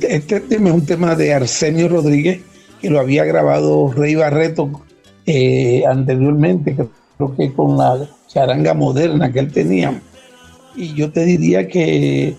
Este 0.00 0.40
tema 0.40 0.70
es 0.70 0.74
un 0.74 0.86
tema 0.86 1.14
de 1.14 1.34
Arsenio 1.34 1.88
Rodríguez, 1.88 2.40
que 2.80 2.90
lo 2.90 3.00
había 3.00 3.24
grabado 3.24 3.92
Rey 3.92 4.14
Barreto 4.14 4.70
eh, 5.26 5.84
anteriormente, 5.86 6.74
creo 7.16 7.36
que 7.36 7.52
con 7.52 7.76
la 7.76 8.08
charanga 8.26 8.74
moderna 8.74 9.32
que 9.32 9.40
él 9.40 9.52
tenía. 9.52 10.00
Y 10.74 10.94
yo 10.94 11.12
te 11.12 11.24
diría 11.24 11.68
que 11.68 12.36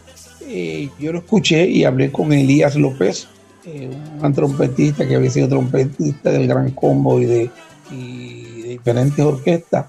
eh, 0.47 0.89
yo 0.99 1.13
lo 1.13 1.19
escuché 1.19 1.67
y 1.67 1.83
hablé 1.83 2.11
con 2.11 2.33
Elías 2.33 2.75
López, 2.75 3.27
eh, 3.65 3.89
un 4.21 4.33
trompetista 4.33 5.07
que 5.07 5.15
había 5.15 5.29
sido 5.29 5.47
trompetista 5.47 6.31
del 6.31 6.47
Gran 6.47 6.71
Combo 6.71 7.19
y 7.21 7.25
de, 7.25 7.49
y 7.91 8.61
de 8.63 8.69
diferentes 8.69 9.23
orquestas. 9.23 9.85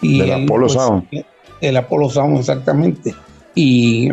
Y 0.00 0.18
Del 0.18 0.30
él, 0.30 0.44
Apollo 0.44 0.66
pues, 0.66 0.72
Sound. 0.72 1.04
El 1.60 1.76
Apollo 1.76 2.08
Sound, 2.08 2.38
exactamente. 2.38 3.14
Y 3.54 4.10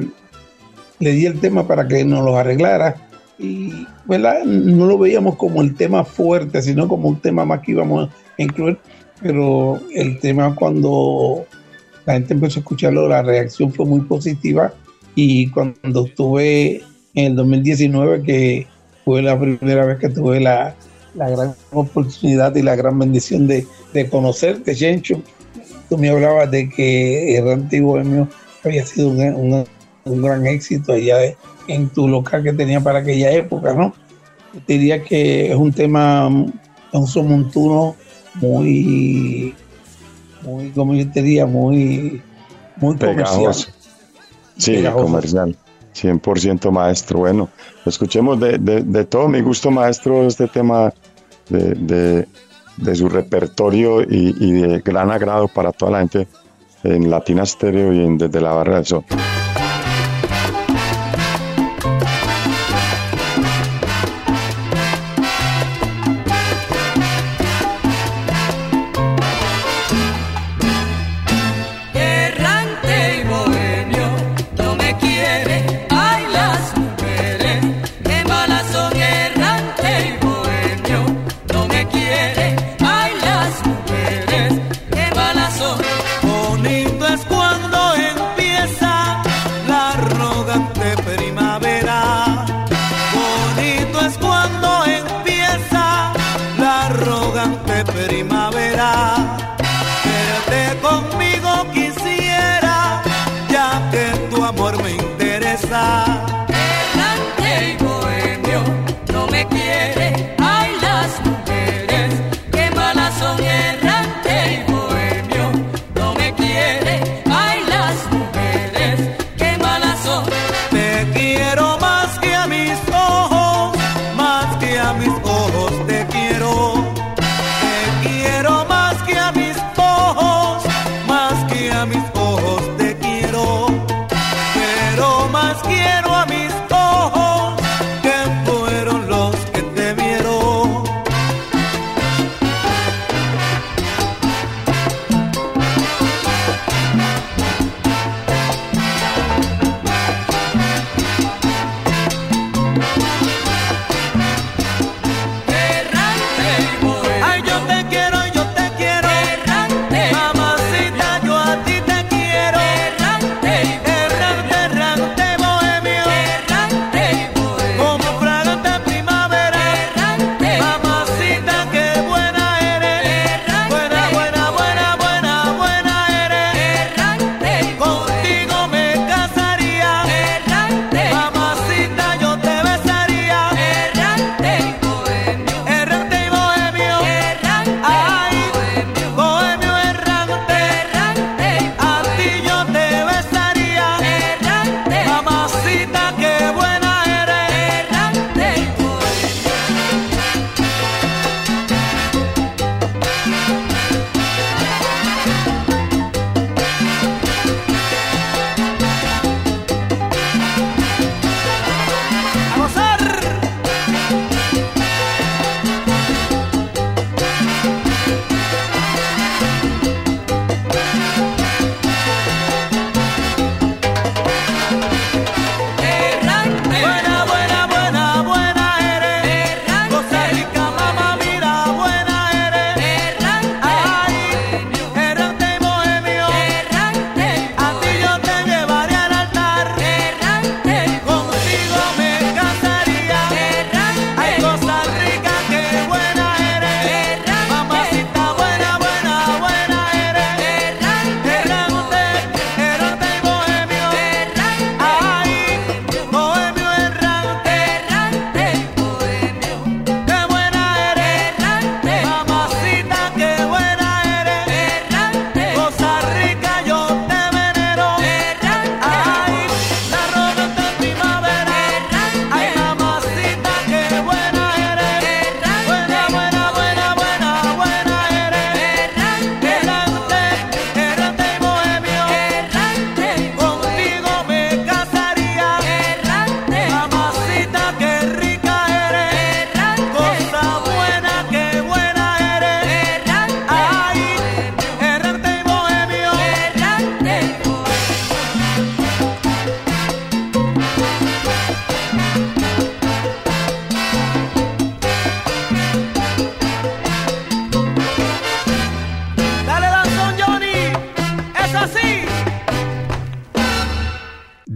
le 0.99 1.11
di 1.11 1.25
el 1.25 1.39
tema 1.39 1.65
para 1.67 1.87
que 1.87 2.03
nos 2.03 2.23
los 2.25 2.35
arreglara. 2.35 3.06
Y 3.39 3.85
no 4.45 4.85
lo 4.85 4.97
veíamos 4.97 5.35
como 5.35 5.61
el 5.61 5.75
tema 5.75 6.03
fuerte, 6.03 6.61
sino 6.61 6.87
como 6.87 7.09
un 7.09 7.19
tema 7.19 7.45
más 7.45 7.61
que 7.61 7.71
íbamos 7.73 8.09
a 8.09 8.41
incluir. 8.41 8.77
Pero 9.21 9.79
el 9.93 10.19
tema 10.19 10.55
cuando 10.55 11.45
la 12.05 12.13
gente 12.13 12.33
empezó 12.33 12.59
a 12.59 12.61
escucharlo, 12.61 13.07
la 13.07 13.21
reacción 13.21 13.71
fue 13.73 13.85
muy 13.85 14.01
positiva. 14.01 14.73
Y 15.15 15.49
cuando 15.49 16.05
estuve 16.05 16.81
en 17.15 17.25
el 17.25 17.35
2019, 17.35 18.21
que 18.23 18.67
fue 19.05 19.21
la 19.21 19.39
primera 19.39 19.85
vez 19.85 19.97
que 19.99 20.09
tuve 20.09 20.39
la, 20.39 20.75
la 21.15 21.29
gran 21.29 21.55
oportunidad 21.71 22.55
y 22.55 22.61
la 22.61 22.75
gran 22.75 22.99
bendición 22.99 23.47
de, 23.47 23.65
de 23.93 24.09
conocerte, 24.09 24.75
Chencho, 24.75 25.21
tú 25.89 25.97
me 25.97 26.09
hablabas 26.09 26.51
de 26.51 26.69
que 26.69 27.35
Errante 27.35 27.77
y 27.77 27.79
Bohemio 27.81 28.27
había 28.63 28.85
sido 28.85 29.09
un, 29.09 29.19
un- 29.19 29.65
un 30.05 30.21
gran 30.21 30.45
éxito 30.47 30.93
allá 30.93 31.17
de- 31.17 31.35
en 31.67 31.89
tu 31.89 32.07
local 32.07 32.43
que 32.43 32.53
tenía 32.53 32.79
para 32.81 32.99
aquella 32.99 33.31
época, 33.31 33.73
¿no? 33.73 33.93
Yo 34.53 34.59
te 34.65 34.73
diría 34.73 35.03
que 35.03 35.49
es 35.51 35.55
un 35.55 35.71
tema, 35.73 36.29
es 36.91 36.99
un 36.99 37.07
somontuno 37.07 37.95
muy, 38.35 39.53
muy, 40.43 40.69
como 40.71 40.93
yo 40.95 41.09
te 41.11 41.21
diría, 41.21 41.45
muy, 41.45 42.21
muy 42.77 42.95
comercial. 42.95 43.15
Pegajoso. 43.37 43.69
Sí, 44.57 44.71
Pegajoso. 44.73 45.05
comercial. 45.05 45.57
100% 45.95 46.71
maestro. 46.71 47.19
Bueno, 47.19 47.49
escuchemos 47.85 48.39
de, 48.39 48.57
de- 48.59 48.83
de 48.83 49.05
todo 49.05 49.27
mi 49.27 49.41
gusto, 49.41 49.71
maestro, 49.71 50.27
este 50.27 50.47
tema 50.47 50.93
de, 51.49 51.73
de- 51.73 52.27
de 52.77 52.95
su 52.95 53.09
repertorio 53.09 54.03
y, 54.03 54.35
y 54.39 54.51
de 54.53 54.79
gran 54.81 55.09
agrado 55.09 55.47
para 55.47 55.71
toda 55.71 55.91
la 55.93 55.99
gente 55.99 56.27
en 56.83 57.09
Latina 57.09 57.43
Stereo 57.45 57.91
y 57.91 58.03
en 58.03 58.19
Desde 58.19 58.39
la 58.39 58.51
Barra 58.53 58.75
del 58.75 58.85
Sol. 58.85 59.03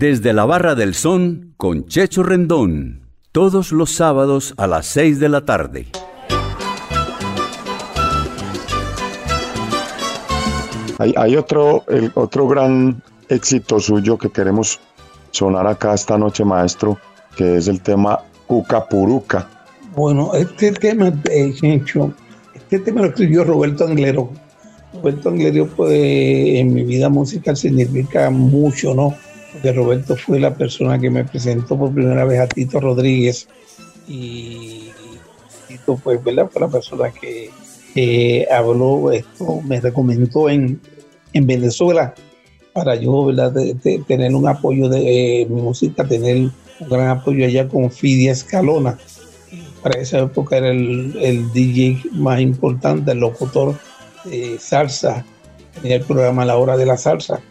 Desde 0.01 0.33
la 0.33 0.45
Barra 0.45 0.73
del 0.73 0.95
Son 0.95 1.53
con 1.57 1.85
Checho 1.85 2.23
Rendón. 2.23 3.01
Todos 3.31 3.71
los 3.71 3.91
sábados 3.91 4.55
a 4.57 4.65
las 4.65 4.87
6 4.87 5.19
de 5.19 5.29
la 5.29 5.45
tarde. 5.45 5.85
Hay, 10.97 11.13
hay 11.15 11.35
otro, 11.35 11.83
el, 11.87 12.11
otro 12.15 12.47
gran 12.47 13.03
éxito 13.29 13.79
suyo 13.79 14.17
que 14.17 14.31
queremos 14.31 14.79
sonar 15.29 15.67
acá 15.67 15.93
esta 15.93 16.17
noche, 16.17 16.43
maestro, 16.43 16.97
que 17.35 17.57
es 17.57 17.67
el 17.67 17.79
tema 17.79 18.21
Cucapuruca. 18.47 19.47
Bueno, 19.95 20.33
este 20.33 20.71
tema 20.71 21.11
de 21.11 21.53
Chencho, 21.53 22.11
este 22.55 22.79
tema 22.79 23.01
lo 23.01 23.09
escribió 23.09 23.43
Roberto 23.43 23.85
Anglero. 23.85 24.31
Roberto 24.95 25.29
Anglero, 25.29 25.67
pues, 25.67 25.91
en 25.93 26.73
mi 26.73 26.85
vida 26.85 27.07
musical 27.07 27.55
significa 27.55 28.31
mucho, 28.31 28.95
¿no? 28.95 29.15
Porque 29.51 29.73
Roberto 29.73 30.15
fue 30.15 30.39
la 30.39 30.55
persona 30.55 30.99
que 30.99 31.09
me 31.09 31.25
presentó 31.25 31.77
por 31.77 31.93
primera 31.93 32.25
vez 32.25 32.39
a 32.39 32.47
Tito 32.47 32.79
Rodríguez 32.79 33.47
y 34.07 34.91
Tito, 35.67 35.99
pues, 36.01 36.23
¿verdad? 36.23 36.49
Fue 36.51 36.61
la 36.61 36.69
persona 36.69 37.11
que 37.11 38.47
habló 38.49 39.11
esto, 39.11 39.61
me 39.61 39.81
recomendó 39.81 40.49
en, 40.49 40.79
en 41.33 41.47
Venezuela 41.47 42.13
para 42.73 42.95
yo, 42.95 43.25
¿verdad? 43.25 43.53
Tener 44.07 44.33
un 44.35 44.47
apoyo 44.47 44.89
de 44.89 45.41
eh, 45.41 45.45
mi 45.45 45.61
música, 45.61 46.07
tener 46.07 46.37
un 46.37 46.89
gran 46.89 47.09
apoyo 47.09 47.45
allá 47.45 47.67
con 47.67 47.91
Fidia 47.91 48.31
Escalona. 48.31 48.97
Para 49.83 49.99
esa 49.99 50.19
época 50.19 50.57
era 50.57 50.69
el, 50.69 51.17
el 51.21 51.51
DJ 51.51 52.03
más 52.13 52.39
importante, 52.39 53.11
el 53.11 53.19
locutor 53.19 53.75
de 54.25 54.57
salsa, 54.59 55.25
tenía 55.81 55.97
el 55.97 56.03
programa 56.03 56.45
La 56.45 56.57
Hora 56.57 56.77
de 56.77 56.85
la 56.85 56.97
Salsa. 56.97 57.41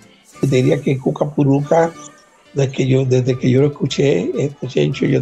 Diría 0.43 0.81
que 0.81 0.99
Cuca 0.99 1.27
Puruca, 1.29 1.93
desde 2.55 2.73
que 2.73 2.87
yo, 2.87 3.05
desde 3.05 3.39
que 3.39 3.51
yo 3.51 3.61
lo 3.61 3.69
escuché, 3.69 4.31
escuché 4.37 4.91
yo 4.91 5.21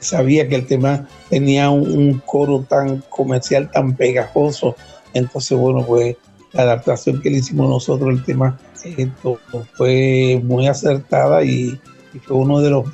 sabía 0.00 0.48
que 0.48 0.56
el 0.56 0.66
tema 0.66 1.06
tenía 1.28 1.70
un, 1.70 2.20
coro 2.26 2.64
tan 2.68 3.02
comercial, 3.08 3.70
tan 3.70 3.94
pegajoso. 3.94 4.74
Entonces, 5.14 5.56
bueno, 5.56 5.84
pues 5.86 6.16
la 6.52 6.62
adaptación 6.62 7.20
que 7.20 7.30
le 7.30 7.38
hicimos 7.38 7.68
nosotros, 7.68 8.10
el 8.10 8.24
tema 8.24 8.58
esto, 8.82 9.38
fue 9.74 10.40
muy 10.42 10.66
acertada 10.66 11.44
y, 11.44 11.78
y, 12.14 12.18
fue 12.18 12.38
uno 12.38 12.60
de 12.60 12.70
los 12.70 12.84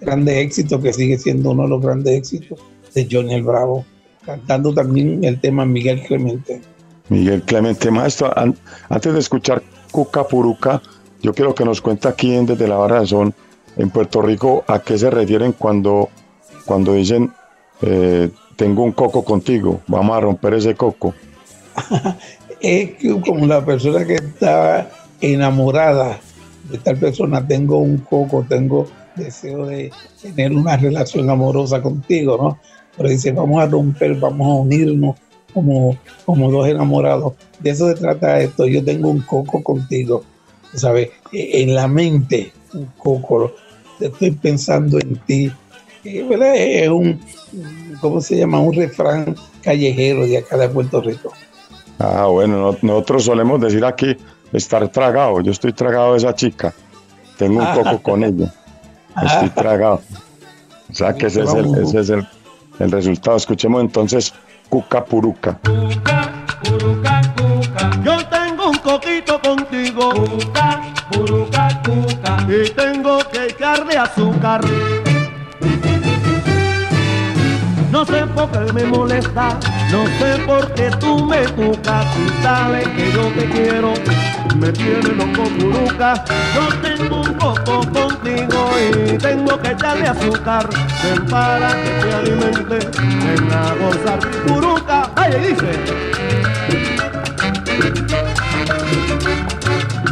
grandes 0.00 0.36
éxitos 0.36 0.80
que 0.80 0.92
sigue 0.92 1.18
siendo 1.18 1.50
uno 1.50 1.64
de 1.64 1.68
los 1.68 1.82
grandes 1.82 2.14
éxitos 2.14 2.60
de 2.94 3.08
Johnny 3.10 3.34
el 3.34 3.42
Bravo, 3.42 3.84
cantando 4.24 4.72
también 4.72 5.24
el 5.24 5.40
tema 5.40 5.66
Miguel 5.66 6.02
Clemente. 6.02 6.60
Miguel 7.08 7.42
Clemente, 7.42 7.90
maestro, 7.90 8.36
an, 8.38 8.56
antes 8.88 9.12
de 9.12 9.18
escuchar 9.18 9.62
Yo 11.22 11.34
quiero 11.34 11.54
que 11.54 11.64
nos 11.64 11.80
cuente 11.80 12.08
aquí 12.08 12.34
en 12.34 12.46
Desde 12.46 12.66
la 12.66 12.76
Barra 12.76 13.00
de 13.00 13.06
Son, 13.06 13.34
en 13.76 13.90
Puerto 13.90 14.20
Rico, 14.22 14.64
a 14.66 14.80
qué 14.80 14.98
se 14.98 15.10
refieren 15.10 15.52
cuando, 15.52 16.08
cuando 16.64 16.94
dicen, 16.94 17.32
eh, 17.82 18.30
tengo 18.56 18.82
un 18.82 18.92
coco 18.92 19.24
contigo, 19.24 19.80
vamos 19.86 20.16
a 20.16 20.20
romper 20.20 20.54
ese 20.54 20.74
coco. 20.74 21.14
es 22.60 22.90
que 22.92 23.20
como 23.20 23.46
la 23.46 23.64
persona 23.64 24.04
que 24.04 24.14
está 24.14 24.90
enamorada 25.20 26.18
de 26.70 26.78
tal 26.78 26.96
persona, 26.96 27.46
tengo 27.46 27.78
un 27.78 27.98
coco, 27.98 28.44
tengo 28.48 28.86
deseo 29.14 29.66
de 29.66 29.90
tener 30.20 30.52
una 30.52 30.76
relación 30.76 31.28
amorosa 31.30 31.82
contigo, 31.82 32.36
¿no? 32.36 32.58
Pero 32.96 33.08
dice, 33.08 33.32
vamos 33.32 33.62
a 33.62 33.66
romper, 33.66 34.14
vamos 34.16 34.46
a 34.46 34.60
unirnos 34.60 35.16
como, 35.52 35.96
como 36.24 36.50
dos 36.50 36.68
enamorados. 36.68 37.34
De 37.60 37.70
eso 37.70 37.88
se 37.88 37.94
trata 37.94 38.40
esto. 38.40 38.66
Yo 38.66 38.84
tengo 38.84 39.10
un 39.10 39.20
coco 39.20 39.62
contigo, 39.62 40.24
¿sabes? 40.74 41.10
En 41.32 41.74
la 41.74 41.88
mente, 41.88 42.52
un 42.74 42.86
coco. 42.98 43.52
Estoy 44.00 44.32
pensando 44.32 44.98
en 44.98 45.16
ti. 45.26 45.52
¿verdad? 46.04 46.56
Es 46.56 46.88
un, 46.88 47.20
¿cómo 48.00 48.20
se 48.20 48.36
llama? 48.36 48.58
Un 48.58 48.72
refrán 48.72 49.36
callejero 49.62 50.26
de 50.26 50.38
acá 50.38 50.56
de 50.56 50.68
Puerto 50.68 51.00
Rico. 51.00 51.32
Ah, 51.98 52.26
bueno, 52.26 52.76
nosotros 52.82 53.24
solemos 53.24 53.60
decir 53.60 53.84
aquí 53.84 54.16
estar 54.52 54.88
tragado. 54.88 55.40
Yo 55.40 55.52
estoy 55.52 55.72
tragado 55.72 56.12
de 56.12 56.18
esa 56.18 56.34
chica. 56.34 56.74
Tengo 57.38 57.60
un 57.60 57.66
coco 57.74 58.02
con 58.02 58.24
ella. 58.24 58.52
Estoy 59.24 59.50
tragado. 59.50 60.00
O 60.90 60.94
sea 60.94 61.14
que 61.14 61.26
ese 61.26 61.42
es 61.42 61.54
el, 61.54 61.74
ese 61.76 62.00
es 62.00 62.10
el, 62.10 62.26
el 62.80 62.90
resultado. 62.90 63.36
Escuchemos 63.36 63.80
entonces 63.80 64.34
Cuca 64.72 65.04
Puruca. 65.04 65.58
Cuca, 65.62 66.32
puruca, 66.64 67.20
cuca. 67.36 67.90
Yo 68.02 68.26
tengo 68.28 68.70
un 68.70 68.78
coquito 68.78 69.38
contigo. 69.38 70.14
Cuca, 70.14 70.80
puruca, 71.10 71.82
cuca. 71.82 72.46
Y 72.48 72.70
tengo 72.70 73.18
que 73.30 73.48
echarle 73.48 73.98
azúcar. 73.98 74.62
No 77.92 78.06
sé 78.06 78.26
por 78.34 78.50
qué 78.50 78.72
me 78.72 78.84
molesta, 78.84 79.58
no 79.90 80.06
sé 80.18 80.42
por 80.46 80.72
qué 80.72 80.90
tú 80.98 81.26
me 81.26 81.44
cucas. 81.48 82.06
Si 82.14 82.42
sabes 82.42 82.88
que 82.88 83.12
yo 83.12 83.28
te 83.36 83.44
quiero, 83.50 83.92
me 84.56 84.72
tiene 84.72 85.10
loco 85.10 85.42
puruca. 85.60 86.24
Yo 86.54 86.68
tengo 86.80 87.20
un 87.20 87.34
coco 87.34 87.82
contigo 87.92 88.70
y 88.80 89.18
tengo 89.18 89.60
que 89.60 89.72
echarle 89.72 90.08
azúcar. 90.08 90.70
Ven 91.04 91.26
para 91.26 91.68
que 91.82 91.90
te 91.90 92.14
alimente, 92.14 92.78
ven 92.96 93.52
a 93.52 93.74
gozar. 93.74 94.18
Puruca, 94.46 95.10
ay, 95.16 95.32
dice. 95.48 95.72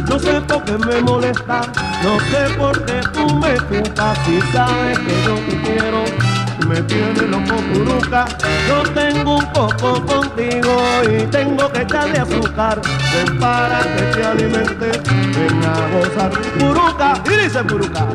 No 0.07 0.19
sé 0.19 0.39
por 0.41 0.63
qué 0.65 0.77
me 0.77 1.01
molesta, 1.01 1.61
no 2.03 2.19
sé 2.19 2.53
por 2.59 2.85
qué 2.85 3.01
tú 3.11 3.35
me 3.37 3.55
cucas. 3.55 4.19
Si 4.23 4.39
sabes 4.53 4.99
que 4.99 5.23
yo 5.25 5.33
te 5.33 5.61
quiero, 5.63 6.40
me 6.71 6.81
tiene 6.83 7.21
loco 7.27 7.55
puruca. 7.73 8.25
Yo 8.67 8.83
tengo 8.93 9.37
un 9.37 9.45
coco 9.47 10.05
contigo 10.05 10.73
y 11.03 11.25
tengo 11.27 11.71
que 11.71 11.81
echarle 11.81 12.19
azúcar. 12.19 12.81
Ven 13.13 13.39
para 13.39 13.81
que 13.81 14.03
te 14.13 14.23
alimente, 14.23 14.91
ven 15.35 15.63
a 15.65 15.87
gozar. 15.93 16.31
Puruca, 16.59 17.21
y 17.25 17.43
dice 17.43 17.63
puruca. 17.63 18.07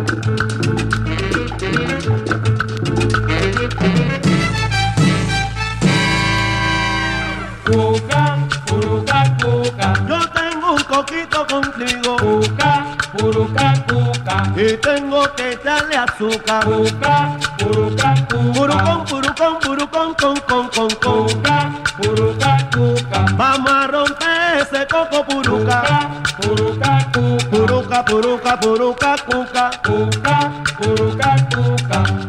Cuca, 7.67 8.39
puruca, 8.67 9.37
cuca. 9.43 9.93
Yo 10.09 10.19
tengo 10.31 10.73
un 10.73 10.83
coquito 10.85 11.47
contigo. 11.47 12.17
Cuca, 12.17 12.86
puruca, 13.17 13.75
cuca. 13.89 14.53
Y 14.57 14.77
tengo 14.79 15.23
que 15.35 15.53
echarle 15.53 15.97
azúcar. 15.97 16.65
Cuca, 16.65 17.37
puruca, 17.59 18.15
cuca. 18.29 18.53
Purucón, 18.53 19.05
purucón, 19.05 19.59
purucón, 19.61 20.15
con, 20.15 20.37
con, 20.41 20.69
con, 20.69 20.91
con. 20.91 21.29
Cuca, 21.29 21.73
puruca, 21.97 22.71
cuca. 22.75 23.27
Vamos 23.37 23.71
a 23.71 23.87
romper 23.87 24.61
ese 24.61 24.87
coco 24.87 25.25
puruca. 25.25 26.11
Puruca, 26.41 27.07
cuca. 27.13 27.47
Puruca, 27.51 28.05
puruca, 28.05 28.61
puruca, 28.61 29.17
cuca. 29.27 29.71
Cuca, 29.83 30.53
puruca, 30.79 31.37
cuca. 31.55 32.26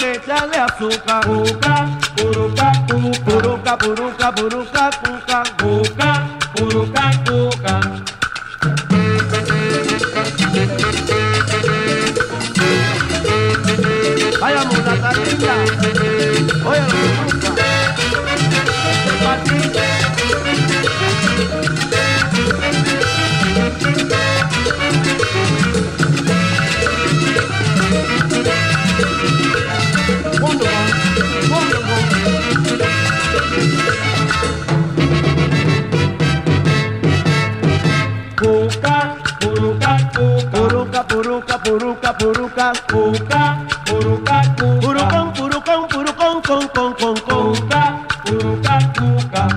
Que 0.00 0.12
echarle 0.12 0.56
azúcar. 0.56 1.26
Cuca, 1.26 1.86
puruca, 2.16 2.72
cuca. 2.88 3.20
Puruca, 3.24 3.78
puruca, 3.78 4.34
puruca, 4.34 4.90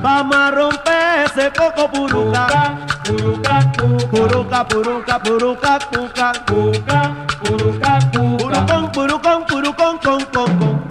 Vamos 0.02 0.36
a 0.36 0.52
romper 0.52 1.26
ese 1.26 1.52
coco, 1.52 1.92
puruca, 1.92 2.76
puruca, 3.04 3.72
puruca, 3.78 4.68
puruca, 4.68 5.20
puruca, 5.20 5.80
puca, 5.80 6.34
puca, 6.46 7.16
puruca, 7.44 8.00
purucón, 8.12 8.92
purucón, 8.92 9.46
purucón, 9.46 9.98
con, 10.00 10.26
con, 10.26 10.48
con. 10.48 10.88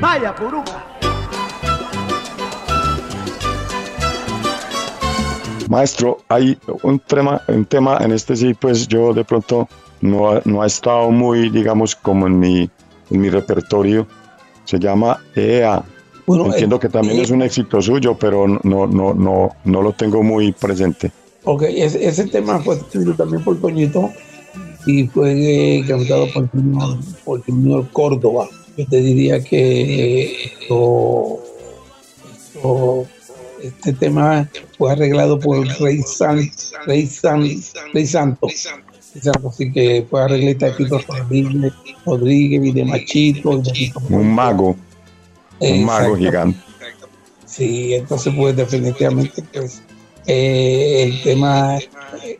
Vaya, 0.00 0.34
puruca. 0.34 1.03
Maestro, 5.74 6.18
hay 6.28 6.56
un 6.84 7.00
tema, 7.00 7.42
un 7.48 7.64
tema 7.64 7.98
en 8.00 8.12
este 8.12 8.36
sí, 8.36 8.54
pues 8.54 8.86
yo 8.86 9.12
de 9.12 9.24
pronto 9.24 9.68
no, 10.00 10.30
ha- 10.30 10.40
no 10.44 10.62
ha 10.62 10.66
estado 10.68 11.10
muy, 11.10 11.50
digamos, 11.50 11.96
como 11.96 12.28
en 12.28 12.38
mi, 12.38 12.70
en 13.10 13.20
mi 13.20 13.28
repertorio. 13.28 14.06
Se 14.66 14.78
llama 14.78 15.18
EA. 15.34 15.82
Bueno, 16.26 16.46
Entiendo 16.46 16.76
eh, 16.76 16.78
que 16.78 16.88
también 16.88 17.18
eh, 17.18 17.22
es 17.22 17.30
un 17.30 17.42
éxito 17.42 17.82
suyo, 17.82 18.16
pero 18.16 18.46
no, 18.46 18.86
no, 18.86 19.14
no, 19.14 19.50
no 19.64 19.82
lo 19.82 19.92
tengo 19.92 20.22
muy 20.22 20.52
presente. 20.52 21.10
Ok, 21.42 21.62
ese, 21.62 22.06
ese 22.06 22.24
tema 22.28 22.60
fue 22.60 22.76
escrito 22.76 23.12
también 23.14 23.42
por 23.42 23.60
Toñito 23.60 24.10
y 24.86 25.08
fue 25.08 25.32
eh, 25.78 25.84
cantado 25.88 26.26
por 26.32 26.48
por 27.24 27.44
Junior 27.44 27.84
Córdoba. 27.92 28.46
Yo 28.76 28.86
te 28.86 28.98
diría 29.00 29.42
que 29.42 30.44
esto- 30.60 31.40
esto- 32.54 33.06
este 33.68 33.92
tema 33.92 34.48
fue 34.78 34.92
arreglado 34.92 35.38
por 35.38 35.58
el 35.58 35.68
Rey 35.78 36.02
San, 36.02 36.50
Rey 36.86 37.06
San, 37.06 37.42
Rey 37.92 38.06
Santo. 38.06 38.48
Así 39.48 39.72
que 39.72 40.04
fue 40.10 40.22
arreglista 40.22 40.68
escrito 40.68 41.00
por 41.06 41.18
Rodríguez, 41.18 41.72
Rodríguez 42.04 42.64
y 42.64 42.72
de 42.72 42.84
Machito. 42.84 43.52
y 43.52 43.62
de 43.62 43.72
Tito 43.72 44.02
Un 44.10 44.34
mago, 44.34 44.76
un 45.60 45.84
mago 45.84 46.16
gigante. 46.16 46.58
Sí, 47.46 47.94
entonces 47.94 48.34
pues 48.36 48.56
definitivamente 48.56 49.42
pues 49.52 49.80
eh, 50.26 51.04
el 51.04 51.22
tema 51.22 51.78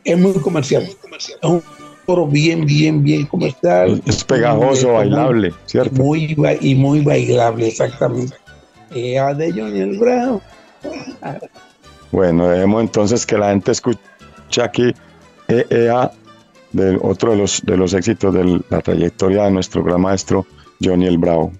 es 0.03 0.17
muy 0.17 0.33
comercial. 0.33 0.83
Es 0.83 1.49
un 1.49 1.63
coro 2.05 2.27
bien, 2.27 2.65
bien, 2.65 3.01
bien 3.01 3.25
comercial. 3.25 4.01
Es 4.05 4.23
pegajoso, 4.23 4.87
Muy- 4.87 4.95
bailable, 4.97 5.53
¿cierto? 5.65 5.95
Muy, 5.95 6.35
y 6.59 6.75
muy 6.75 7.01
bailable, 7.01 7.67
exactamente. 7.69 8.35
Eh, 8.93 9.17
a 9.17 9.33
de 9.33 9.51
Johnny 9.51 9.79
el 9.79 9.97
Brown. 9.97 10.41
Bueno, 12.11 12.47
dejemos 12.47 12.81
entonces 12.81 13.25
que 13.25 13.37
la 13.37 13.49
gente 13.49 13.71
escuche 13.71 13.99
aquí 14.61 14.93
EEA, 15.47 16.11
de 16.71 16.99
otro 17.01 17.31
de 17.31 17.37
los, 17.37 17.61
de 17.65 17.77
los 17.77 17.93
éxitos 17.93 18.33
de 18.33 18.61
la 18.69 18.81
trayectoria 18.81 19.43
de 19.43 19.51
nuestro 19.51 19.83
gran 19.83 20.01
maestro 20.01 20.45
Johnny 20.81 21.07
el 21.07 21.17
Bravo. 21.17 21.51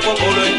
Que 0.00 0.06
yo 0.06 0.49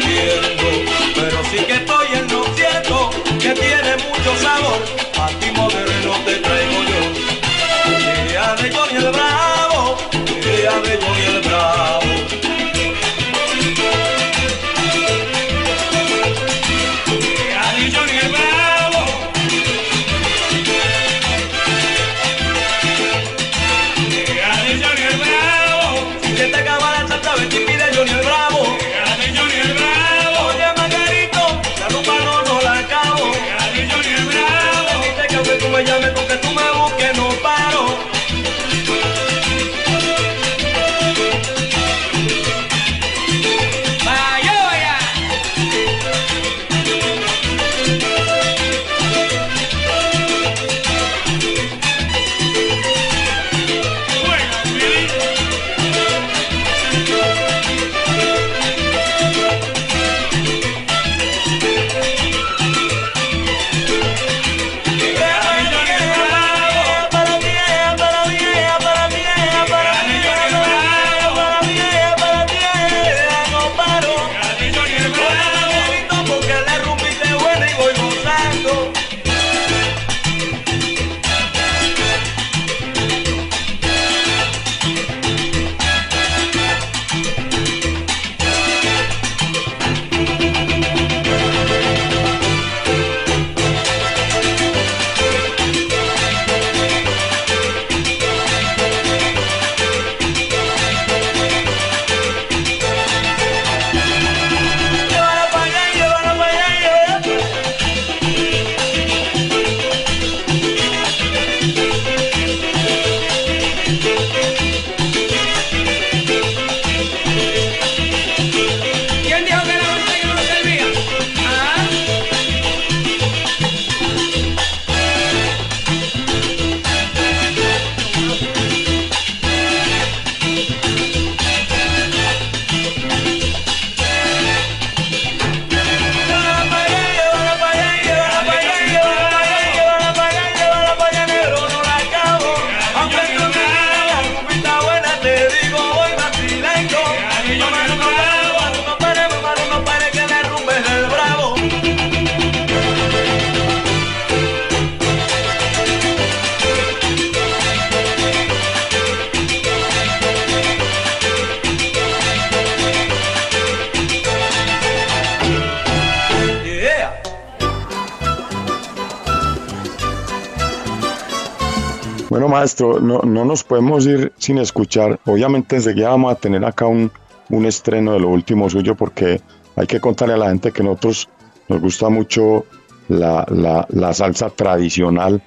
no, 173.12 173.20
no 173.22 173.44
nos 173.44 173.64
podemos 173.64 174.06
ir 174.06 174.32
sin 174.38 174.58
escuchar. 174.58 175.18
Obviamente 175.26 175.76
enseguida 175.76 176.10
vamos 176.10 176.32
a 176.32 176.36
tener 176.36 176.64
acá 176.64 176.86
un, 176.86 177.10
un 177.50 177.66
estreno 177.66 178.12
de 178.12 178.20
lo 178.20 178.28
último 178.28 178.68
suyo 178.70 178.94
porque 178.94 179.40
hay 179.76 179.86
que 179.86 180.00
contarle 180.00 180.34
a 180.34 180.38
la 180.38 180.48
gente 180.48 180.72
que 180.72 180.82
nosotros 180.82 181.28
nos 181.68 181.80
gusta 181.80 182.08
mucho 182.08 182.64
la, 183.08 183.44
la, 183.50 183.86
la 183.90 184.12
salsa 184.14 184.50
tradicional, 184.50 185.42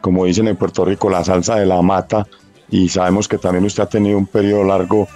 como 0.00 0.24
dicen 0.24 0.48
en 0.48 0.56
Puerto 0.56 0.84
Rico, 0.84 1.08
la 1.10 1.24
salsa 1.24 1.56
de 1.56 1.66
la 1.66 1.80
mata, 1.82 2.26
y 2.70 2.88
sabemos 2.88 3.28
que 3.28 3.38
también 3.38 3.64
usted 3.64 3.82
ha 3.84 3.88
tenido 3.88 4.18
un 4.18 4.26
periodo 4.26 4.64
largo 4.64 5.08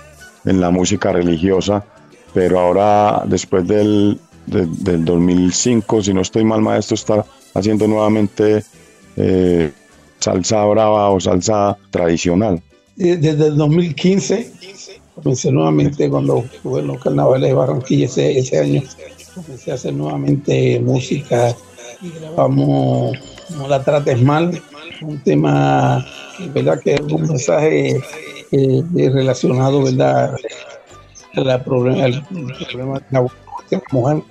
en 0.45 0.61
la 0.61 0.71
música 0.71 1.13
religiosa, 1.13 1.85
pero 2.33 2.59
ahora 2.59 3.23
después 3.27 3.67
del, 3.69 4.19
de- 4.47 4.67
del 4.67 5.05
2005, 5.05 6.03
si 6.03 6.15
no 6.15 6.23
estoy 6.23 6.45
mal 6.45 6.63
maestro, 6.63 6.95
está 6.95 7.25
haciendo 7.55 7.87
nuevamente 7.87 8.65
eh, 9.17 9.73
salsa 10.23 10.65
brava 10.65 11.11
o 11.11 11.21
salsa 11.21 11.77
tradicional. 11.91 12.63
Eh, 12.99 13.17
Desde 13.17 13.49
el 13.49 13.57
2015 13.57 14.53
comencé 15.15 15.53
nuevamente 15.53 16.09
cuando 16.09 16.39
estuve 16.39 16.81
en 16.81 16.87
los 16.87 17.03
carnavales 17.03 17.49
de 17.49 17.55
Barranquilla 17.55 18.07
ese, 18.07 18.39
ese 18.39 18.59
año. 18.59 18.83
Comencé 19.35 19.71
a 19.71 19.75
hacer 19.75 19.95
nuevamente 19.95 20.81
música 20.81 21.55
y 22.01 22.11
grabamos 22.11 23.17
No 23.57 23.69
la 23.69 23.83
trates 23.83 24.21
mal, 24.23 24.61
un 25.03 25.19
tema, 25.23 26.05
¿verdad? 26.55 26.81
Que 26.83 26.95
es 26.95 27.01
un 27.01 27.23
mensaje 27.23 27.97
eh, 28.53 28.83
relacionado, 28.95 29.83
¿verdad? 29.83 30.35
A 31.35 31.41
la 31.41 31.63
problema, 31.65 32.05
al 32.05 32.27
problema 32.71 33.01
de 33.01 33.07
la 33.11 33.83
mujer. 33.91 34.23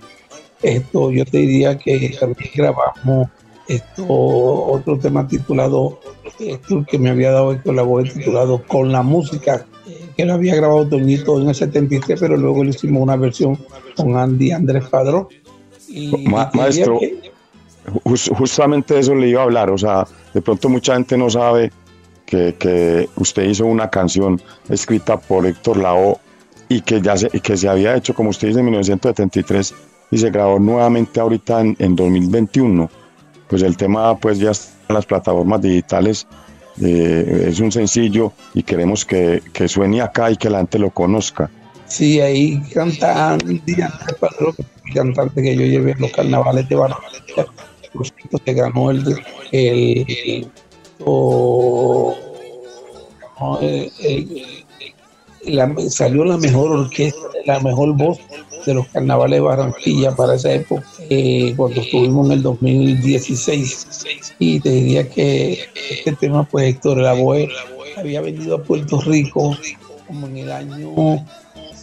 Esto 0.61 1.11
yo 1.11 1.25
te 1.25 1.39
diría 1.39 1.77
que 1.77 2.15
también 2.19 2.51
grabamos 2.53 3.27
esto 3.75 4.05
otro 4.07 4.97
tema 4.97 5.27
titulado 5.27 5.99
esto 6.39 6.85
que 6.89 6.97
me 6.99 7.09
había 7.09 7.31
dado 7.31 7.51
Héctor 7.53 7.75
Lavoe 7.75 8.03
titulado 8.09 8.61
Con 8.67 8.91
la 8.91 9.01
música 9.03 9.65
que 10.17 10.25
lo 10.25 10.33
había 10.33 10.55
grabado 10.55 10.87
Toñito 10.87 11.39
en 11.41 11.49
el 11.49 11.55
73 11.55 12.19
pero 12.19 12.37
luego 12.37 12.63
le 12.63 12.71
hicimos 12.71 13.01
una 13.03 13.15
versión 13.15 13.57
con 13.95 14.15
Andy 14.17 14.51
Andrés 14.51 14.85
Padrón 14.89 15.27
y 15.87 16.09
Ma- 16.27 16.49
maestro, 16.53 16.99
que- 16.99 17.31
Jus- 18.03 18.31
justamente 18.37 18.99
eso 18.99 19.15
le 19.15 19.27
iba 19.29 19.41
a 19.41 19.43
hablar, 19.43 19.69
o 19.71 19.77
sea, 19.77 20.05
de 20.33 20.41
pronto 20.41 20.69
mucha 20.69 20.93
gente 20.93 21.17
no 21.17 21.29
sabe 21.29 21.71
que, 22.25 22.55
que 22.57 23.09
usted 23.17 23.43
hizo 23.43 23.65
una 23.65 23.89
canción 23.89 24.39
escrita 24.69 25.19
por 25.19 25.45
Héctor 25.45 25.77
Lavoe 25.77 26.15
y 26.69 26.81
que 26.81 27.01
ya 27.01 27.17
se, 27.17 27.29
y 27.33 27.39
que 27.41 27.57
se 27.57 27.67
había 27.67 27.95
hecho, 27.95 28.13
como 28.13 28.29
usted 28.29 28.49
dice, 28.49 28.59
en 28.59 28.65
1973 28.67 29.73
y 30.11 30.17
se 30.17 30.29
grabó 30.29 30.59
nuevamente 30.59 31.19
ahorita 31.19 31.59
en, 31.61 31.75
en 31.79 31.95
2021. 31.95 32.89
Pues 33.51 33.61
el 33.61 33.75
tema 33.77 34.17
pues 34.17 34.39
ya 34.39 34.51
está 34.51 34.93
las 34.93 35.05
plataformas 35.05 35.61
digitales, 35.61 36.25
eh, 36.81 37.45
es 37.49 37.59
un 37.59 37.71
sencillo 37.71 38.31
y 38.53 38.63
queremos 38.63 39.05
que, 39.05 39.43
que 39.53 39.67
suene 39.67 40.01
acá 40.01 40.31
y 40.31 40.37
que 40.37 40.49
la 40.49 40.59
gente 40.59 40.79
lo 40.79 40.89
conozca. 40.89 41.49
Sí, 41.85 42.21
ahí 42.21 42.61
canta 42.73 43.33
Andy 43.33 43.73
Andrés 43.73 44.15
Padrón, 44.19 44.55
el 44.85 44.93
cantante 44.93 45.41
que 45.43 45.55
yo 45.55 45.63
llevé 45.63 45.93
los 45.99 46.11
carnavales 46.11 46.67
de 46.69 46.75
Barranquilla. 46.75 47.45
Se 48.45 48.53
ganó 48.53 48.89
el, 48.91 49.03
el, 49.51 50.07
el- 53.61 53.91
el- 53.99 54.60
la- 55.45 55.73
salió 55.89 56.23
la 56.25 56.37
mejor 56.37 56.71
orquesta, 56.71 57.19
la 57.45 57.59
mejor 57.59 57.95
voz 57.97 58.19
de 58.65 58.73
los 58.75 58.87
carnavales 58.89 59.37
de 59.37 59.41
Barranquilla 59.41 60.15
para 60.15 60.35
esa 60.35 60.51
época, 60.53 60.83
eh, 61.09 61.53
cuando 61.57 61.81
estuvimos 61.81 62.27
en 62.27 62.33
el 62.33 62.43
2016. 62.43 63.87
Y 64.39 64.59
te 64.59 64.69
diría 64.69 65.09
que 65.09 65.59
este 65.89 66.13
tema, 66.13 66.43
pues 66.43 66.65
Héctor 66.65 66.97
Lavoe 66.99 67.49
había 67.97 68.21
venido 68.21 68.55
a 68.55 68.63
Puerto 68.63 69.01
Rico 69.01 69.55
como 70.07 70.27
en 70.27 70.37
el 70.37 70.51
año 70.51 71.25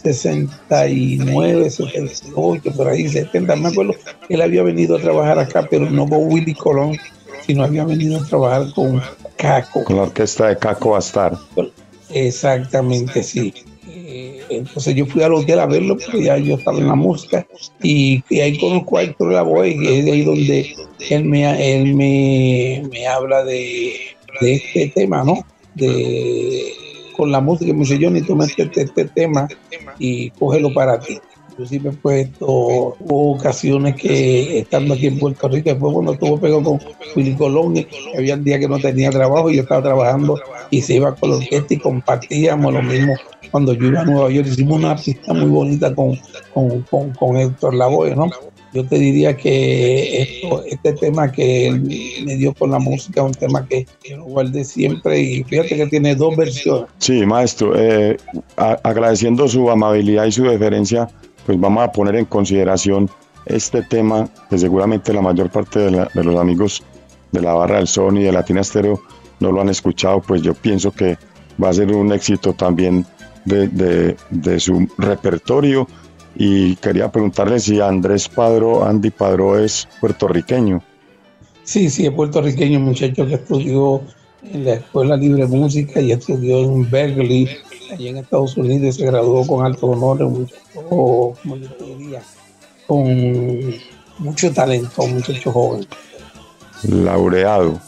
69, 0.03 1.69
78, 1.69 2.71
por 2.75 2.87
ahí 2.87 3.07
70, 3.09 3.55
me 3.55 3.69
acuerdo. 3.69 3.93
Él 4.29 4.41
había 4.41 4.63
venido 4.63 4.95
a 4.95 4.99
trabajar 5.01 5.39
acá, 5.39 5.67
pero 5.69 5.89
no 5.89 6.07
con 6.07 6.31
Willy 6.31 6.53
Colón, 6.53 6.97
sino 7.45 7.63
había 7.63 7.83
venido 7.85 8.19
a 8.19 8.25
trabajar 8.25 8.71
con 8.73 9.01
Caco. 9.35 9.83
Con 9.83 9.97
la 9.97 10.03
orquesta 10.03 10.47
de 10.47 10.57
Caco 10.57 10.91
Bastar. 10.91 11.37
Exactamente, 12.11 13.23
sí. 13.23 13.53
Eh, 13.87 14.41
Entonces 14.49 14.95
yo 14.95 15.05
fui 15.05 15.21
al 15.21 15.33
hotel 15.33 15.59
a 15.59 15.65
verlo, 15.65 15.97
porque 15.97 16.23
ya 16.23 16.37
yo 16.37 16.55
estaba 16.55 16.77
en 16.79 16.87
la 16.87 16.95
música, 16.95 17.45
y, 17.81 18.23
ahí 18.41 18.57
conozco 18.59 18.97
a 18.97 19.03
Héctor 19.03 19.33
Lavoe, 19.33 19.69
y 19.69 19.87
es 19.87 20.05
de 20.05 20.11
ahí 20.11 20.23
donde 20.23 20.75
él 21.09 21.25
me, 21.25 21.75
él 21.75 21.93
me, 21.93 22.83
me 22.91 23.07
habla 23.07 23.43
de, 23.43 23.93
este 24.41 24.91
tema, 24.95 25.23
¿no? 25.23 25.45
De, 25.75 26.73
con 27.15 27.31
la 27.31 27.41
música, 27.41 27.73
me 27.73 27.79
dice, 27.79 27.99
Johnny, 28.01 28.21
toma 28.21 28.45
este, 28.45 28.63
este, 28.63 28.81
este 28.83 29.05
tema 29.05 29.47
y 29.97 30.29
cógelo 30.31 30.73
para 30.73 30.99
ti. 30.99 31.19
Inclusive, 31.51 31.91
pues, 32.01 32.29
hubo 32.39 33.35
ocasiones 33.35 33.95
que 33.95 34.59
estando 34.59 34.93
aquí 34.93 35.07
en 35.07 35.19
Puerto 35.19 35.49
Rico, 35.49 35.69
después 35.69 35.93
cuando 35.93 36.13
estuvo 36.13 36.39
pegado 36.39 36.63
con 36.63 36.79
Willy 37.15 37.35
Colón, 37.35 37.85
había 38.17 38.37
días 38.37 38.59
que 38.59 38.67
no 38.69 38.79
tenía 38.79 39.09
trabajo 39.09 39.51
y 39.51 39.57
yo 39.57 39.63
estaba 39.63 39.83
trabajando 39.83 40.39
y 40.69 40.81
se 40.81 40.95
iba 40.95 41.15
con 41.15 41.31
la 41.31 41.37
orquesta 41.37 41.73
y 41.73 41.77
compartíamos 41.77 42.73
lo 42.73 42.81
mismo. 42.81 43.13
Cuando 43.51 43.73
yo 43.73 43.87
iba 43.87 44.01
a 44.01 44.05
Nueva 44.05 44.29
York, 44.29 44.47
hicimos 44.47 44.77
una 44.77 44.95
pista 44.95 45.33
muy 45.33 45.49
bonita 45.49 45.93
con, 45.93 46.19
con, 46.53 46.81
con, 46.83 47.11
con 47.13 47.37
Héctor 47.37 47.73
Lavoe, 47.73 48.15
¿no? 48.15 48.29
Yo 48.71 48.85
te 48.85 48.99
diría 48.99 49.35
que 49.35 50.43
este 50.67 50.93
tema 50.93 51.31
que 51.31 51.67
él 51.67 51.81
me 52.23 52.35
dio 52.35 52.53
con 52.53 52.69
la 52.69 52.77
música 52.77 53.23
un 53.23 53.33
tema 53.33 53.67
que 53.67 53.87
lo 54.11 54.25
guardé 54.25 54.63
siempre 54.63 55.19
y 55.19 55.43
fíjate 55.43 55.75
que 55.75 55.87
tiene 55.87 56.15
dos 56.15 56.37
versiones. 56.37 56.87
Sí, 56.99 57.25
maestro, 57.25 57.73
eh, 57.75 58.17
agradeciendo 58.57 59.47
su 59.47 59.71
amabilidad 59.71 60.25
y 60.25 60.31
su 60.31 60.43
deferencia, 60.43 61.09
pues 61.47 61.59
vamos 61.59 61.83
a 61.83 61.91
poner 61.91 62.15
en 62.15 62.25
consideración 62.25 63.09
este 63.47 63.81
tema 63.81 64.29
que 64.51 64.59
seguramente 64.59 65.13
la 65.13 65.21
mayor 65.21 65.49
parte 65.49 65.79
de, 65.79 66.07
de 66.13 66.23
los 66.23 66.39
amigos 66.39 66.83
de 67.31 67.41
la 67.41 67.53
barra 67.53 67.77
del 67.77 67.87
Son 67.87 68.17
y 68.17 68.23
de 68.23 68.31
Latina 68.31 68.61
Estéreo 68.61 69.01
no 69.39 69.51
lo 69.51 69.61
han 69.61 69.69
escuchado, 69.69 70.21
pues 70.21 70.41
yo 70.41 70.53
pienso 70.53 70.91
que 70.91 71.17
va 71.61 71.69
a 71.69 71.73
ser 71.73 71.93
un 71.93 72.11
éxito 72.13 72.53
también 72.53 73.05
de, 73.45 73.67
de- 73.67 74.15
de 74.29 74.59
su 74.59 74.87
repertorio. 74.97 75.87
Y 76.35 76.75
quería 76.77 77.11
preguntarle 77.11 77.59
si 77.59 77.81
Andrés 77.81 78.29
Padro, 78.29 78.85
Andy 78.85 79.09
Padro 79.09 79.57
es 79.59 79.87
puertorriqueño. 79.99 80.81
Sí, 81.63 81.89
sí, 81.89 82.05
es 82.05 82.11
puertorriqueño, 82.11 82.79
muchacho 82.79 83.27
que 83.27 83.35
estudió 83.35 84.01
en 84.43 84.63
la 84.65 84.73
Escuela 84.75 85.17
Libre 85.17 85.45
de 85.47 85.57
Música 85.57 85.99
y 85.99 86.11
estudió 86.13 86.59
en 86.59 86.89
Berkeley, 86.89 87.49
allí 87.91 88.07
en 88.07 88.17
Estados 88.17 88.55
Unidos, 88.57 88.95
y 88.95 88.99
se 88.99 89.05
graduó 89.05 89.45
con 89.45 89.65
alto 89.65 89.87
honor, 89.87 90.23
un 90.23 90.33
muchacho, 90.41 90.61
como 90.83 91.35
yo 91.57 91.67
te 91.77 91.83
diría, 91.83 92.21
con 92.87 93.75
mucho 94.19 94.51
talento, 94.53 95.03
un 95.03 95.15
muchacho 95.15 95.51
joven. 95.51 95.85
laureado. 96.83 97.79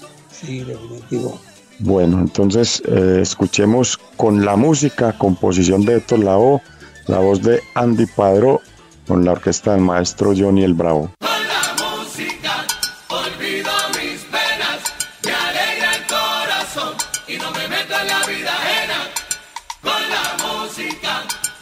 Sí, 0.42 0.64
definitivo. 0.64 1.39
Bueno, 1.80 2.20
entonces 2.20 2.82
eh, 2.86 3.20
escuchemos 3.22 3.98
con 4.18 4.46
la 4.46 4.56
música, 4.56 5.18
composición 5.18 5.86
de 5.86 5.98
Héctor 5.98 6.20
Lavoe, 6.20 6.62
la 7.08 7.20
voz 7.20 7.42
de 7.42 7.62
Andy 7.74 8.06
Padró, 8.06 8.62
con 9.08 9.26
la 9.26 9.32
orquesta 9.32 9.74
del 9.74 9.82
maestro 9.82 10.34
Johnny 10.38 10.64
el 10.64 10.74
Bravo. 10.74 11.12
Con 11.20 11.30
la 11.30 11.76
música 11.84 12.66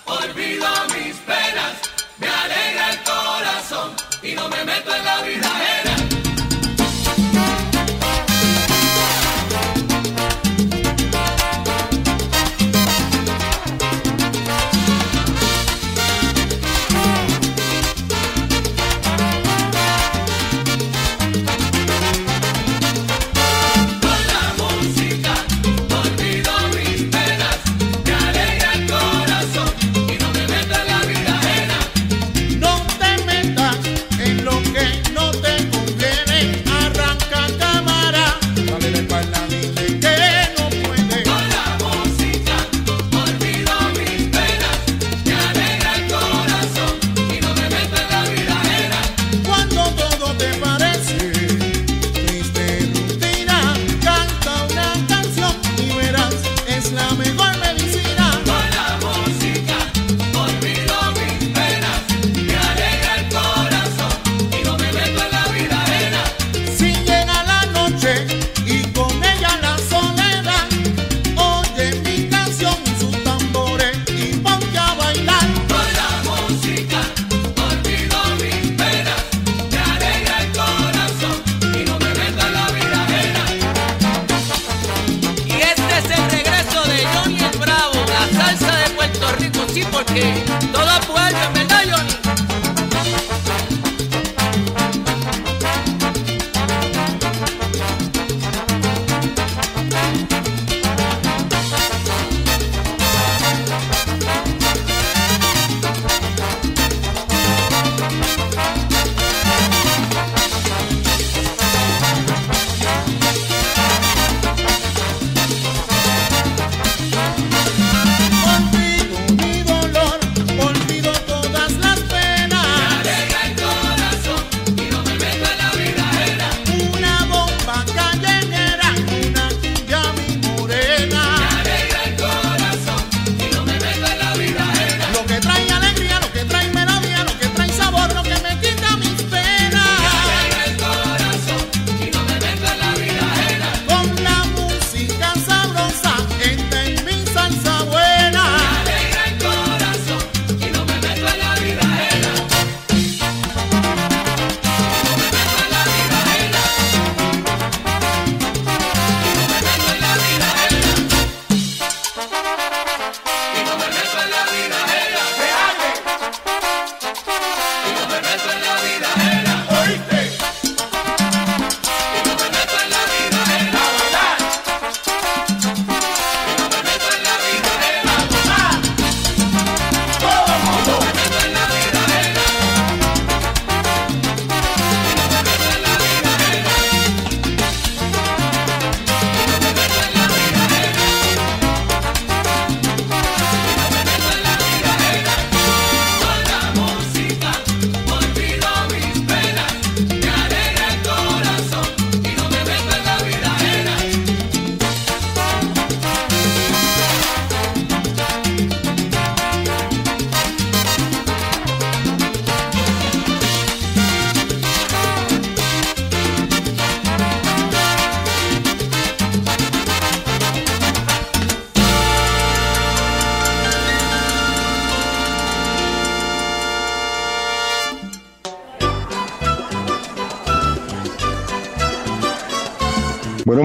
olvido 0.05 0.69
mis 0.87 1.15
penas, 1.17 1.77
me 2.19 2.27
alegra 2.27 2.93
el 2.93 3.03
corazón 3.03 3.93
y 4.21 4.35
no 4.35 4.49
me 4.49 4.65
meto 4.65 4.95
en 4.95 5.05
la 5.05 5.21
vida 5.21 5.48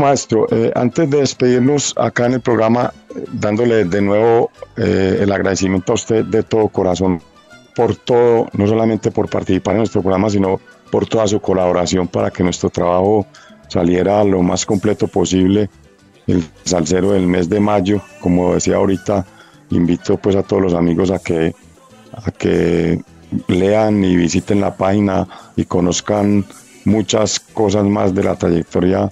maestro, 0.05 0.47
eh, 0.51 0.71
antes 0.75 1.09
de 1.09 1.19
despedirnos 1.19 1.95
acá 1.97 2.27
en 2.27 2.35
el 2.35 2.41
programa, 2.41 2.93
eh, 3.17 3.25
dándole 3.33 3.85
de 3.85 4.03
nuevo 4.03 4.51
eh, 4.77 5.19
el 5.21 5.33
agradecimiento 5.33 5.93
a 5.93 5.95
usted 5.95 6.25
de 6.27 6.43
todo 6.43 6.69
corazón 6.69 7.23
por 7.75 7.97
todo, 7.97 8.49
no 8.53 8.67
solamente 8.67 9.11
por 9.11 9.29
participar 9.29 9.73
en 9.73 9.79
nuestro 9.79 10.03
programa, 10.03 10.29
sino 10.29 10.61
por 10.91 11.07
toda 11.07 11.27
su 11.27 11.41
colaboración 11.41 12.07
para 12.07 12.31
que 12.31 12.45
nuestro 12.45 12.69
trabajo 12.71 13.27
saliera 13.69 14.23
lo 14.25 14.43
más 14.43 14.67
completo 14.67 15.09
posible. 15.09 15.71
El 16.27 16.45
salsero 16.65 17.13
del 17.13 17.27
mes 17.27 17.49
de 17.49 17.61
mayo, 17.61 18.01
como 18.21 18.55
decía 18.55 18.77
ahorita, 18.77 19.27
invito 19.71 20.19
pues 20.19 20.37
a 20.37 20.43
todos 20.43 20.63
los 20.63 20.75
amigos 20.75 21.11
a 21.11 21.19
que, 21.19 21.55
a 22.13 22.31
que 22.31 23.01
lean 23.49 24.05
y 24.05 24.17
visiten 24.17 24.61
la 24.61 24.77
página 24.77 25.27
y 25.57 25.65
conozcan 25.65 26.45
muchas 26.85 27.41
cosas 27.41 27.85
más 27.85 28.15
de 28.15 28.23
la 28.23 28.37
trayectoria 28.37 29.11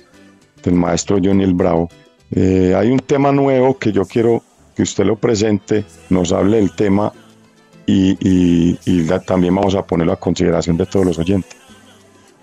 del 0.63 0.75
maestro 0.75 1.19
Johnny 1.23 1.45
el 1.45 1.55
Bravo. 1.55 1.89
Eh, 2.35 2.75
hay 2.77 2.91
un 2.91 3.01
tema 3.01 3.33
nuevo 3.33 3.79
que 3.79 3.93
yo 3.93 4.05
quiero 4.05 4.43
que 4.75 4.83
usted 4.83 5.05
lo 5.05 5.17
presente, 5.17 5.85
nos 6.09 6.33
hable 6.33 6.57
del 6.57 6.75
tema 6.75 7.13
y, 7.87 8.75
también 9.27 9.55
vamos 9.55 9.75
a 9.75 9.85
ponerlo 9.85 10.13
a 10.13 10.17
consideración 10.17 10.77
de 10.77 10.87
todos 10.87 11.07
los 11.07 11.19
oyentes. 11.19 11.57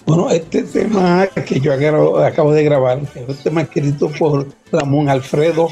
Bueno, 0.05 0.29
este 0.29 0.63
tema 0.63 1.27
que 1.27 1.59
yo 1.59 1.73
acabo, 1.73 2.53
de 2.53 2.63
grabar 2.63 2.99
es 3.13 3.27
un 3.27 3.35
tema 3.43 3.61
escrito 3.61 4.09
por 4.17 4.47
Ramón 4.71 5.09
Alfredo, 5.09 5.69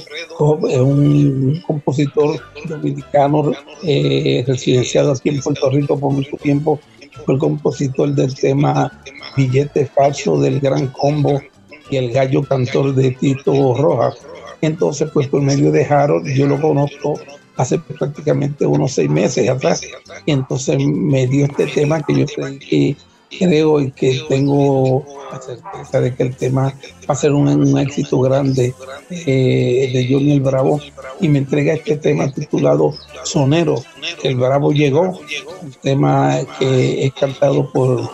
es 0.69 0.77
un 0.77 1.61
compositor 1.65 2.39
dominicano 2.67 3.51
eh, 3.83 4.43
residenciado 4.45 5.11
aquí 5.11 5.29
en 5.29 5.41
Puerto 5.41 5.69
Rico 5.69 5.99
por 5.99 6.11
mucho 6.11 6.37
tiempo. 6.37 6.79
Fue 7.25 7.33
el 7.33 7.39
compositor 7.39 8.13
del 8.13 8.35
tema 8.35 8.91
Billete 9.35 9.87
Falso 9.87 10.39
del 10.39 10.59
Gran 10.59 10.87
Combo 10.87 11.41
y 11.89 11.97
el 11.97 12.11
gallo 12.11 12.43
cantor 12.43 12.93
de 12.93 13.11
Tito 13.11 13.75
Rojas. 13.75 14.15
Entonces, 14.61 15.09
pues 15.13 15.27
por 15.27 15.41
medio 15.41 15.71
de 15.71 15.85
Harold, 15.85 16.27
yo 16.27 16.47
lo 16.47 16.59
conozco 16.59 17.19
hace 17.57 17.79
prácticamente 17.79 18.65
unos 18.65 18.93
seis 18.93 19.09
meses 19.09 19.49
atrás. 19.49 19.81
Y 20.25 20.31
entonces 20.31 20.77
me 20.79 21.27
dio 21.27 21.45
este 21.45 21.67
tema 21.67 22.01
que 22.01 22.13
yo 22.15 22.25
que 22.59 22.95
creo 23.29 23.81
y 23.81 23.91
que 23.91 24.21
tengo 24.29 25.03
la 25.31 25.41
certeza 25.41 26.01
de 26.01 26.15
que 26.15 26.23
el 26.23 26.35
tema 26.35 26.73
va 27.09 27.13
a 27.13 27.15
ser 27.15 27.33
un, 27.33 27.47
un 27.47 27.77
éxito 27.77 28.19
grande 28.21 28.73
eh, 29.09 29.89
de 29.93 30.07
Johnny 30.09 30.33
el 30.33 30.41
Bravo 30.41 30.79
y 31.19 31.27
me 31.27 31.39
entrega 31.39 31.73
este 31.73 31.97
tema 31.97 32.31
titulado 32.31 32.93
Sonero, 33.23 33.83
el 34.23 34.35
Bravo 34.35 34.71
llegó, 34.71 35.19
un 35.61 35.71
tema 35.81 36.37
que 36.59 37.05
es 37.05 37.13
cantado 37.13 37.69
por 37.71 38.09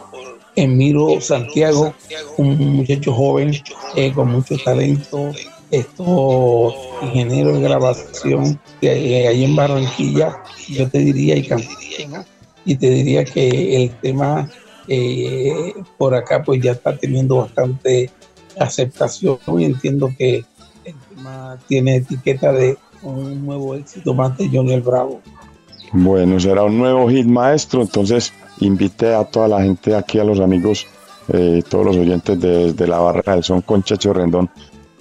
Emiro 0.56 1.20
Santiago, 1.20 1.94
un 2.38 2.76
muchacho 2.76 3.14
joven 3.14 3.52
eh, 3.96 4.12
con 4.14 4.32
mucho 4.32 4.58
talento, 4.58 5.32
esto 5.72 6.74
ingeniero 7.02 7.54
de 7.54 7.62
grabación 7.62 8.60
eh, 8.82 9.28
ahí 9.28 9.44
en 9.44 9.56
Barranquilla, 9.56 10.38
yo 10.70 10.88
te 10.90 11.00
diría 11.00 11.36
y 11.38 11.48
y 12.66 12.76
te 12.76 12.90
diría 12.90 13.26
que 13.26 13.84
el 13.84 13.92
tema 13.98 14.50
eh, 14.88 15.74
por 15.98 16.14
acá 16.16 16.44
pues 16.44 16.62
ya 16.62 16.74
está 16.74 16.98
teniendo 16.98 17.38
bastante 17.38 18.10
aceptación 18.60 19.38
y 19.58 19.66
entiendo 19.66 20.12
que 20.18 20.46
el 20.86 20.96
tema 21.10 21.58
tiene 21.68 21.98
etiqueta 21.98 22.52
de 22.52 22.78
un 23.02 23.46
nuevo 23.46 23.76
éxito 23.76 24.14
más 24.14 24.38
de 24.38 24.50
Johnny 24.50 24.74
el 24.74 24.82
Bravo. 24.82 25.22
Bueno, 25.92 26.40
será 26.40 26.64
un 26.64 26.78
nuevo 26.78 27.10
hit 27.10 27.26
maestro, 27.26 27.82
entonces 27.82 28.34
invite 28.66 29.14
a 29.14 29.26
toda 29.26 29.48
la 29.48 29.62
gente 29.62 29.96
aquí, 29.96 30.20
a 30.20 30.24
los 30.24 30.40
amigos, 30.40 30.88
eh, 31.30 31.64
todos 31.70 31.86
los 31.86 31.98
oyentes 31.98 32.40
de, 32.40 32.74
de 32.74 32.88
la 32.88 33.00
barra 33.00 33.34
del 33.34 33.44
son 33.44 33.62
con 33.62 33.84
Checho 33.84 34.14
Rendón 34.14 34.50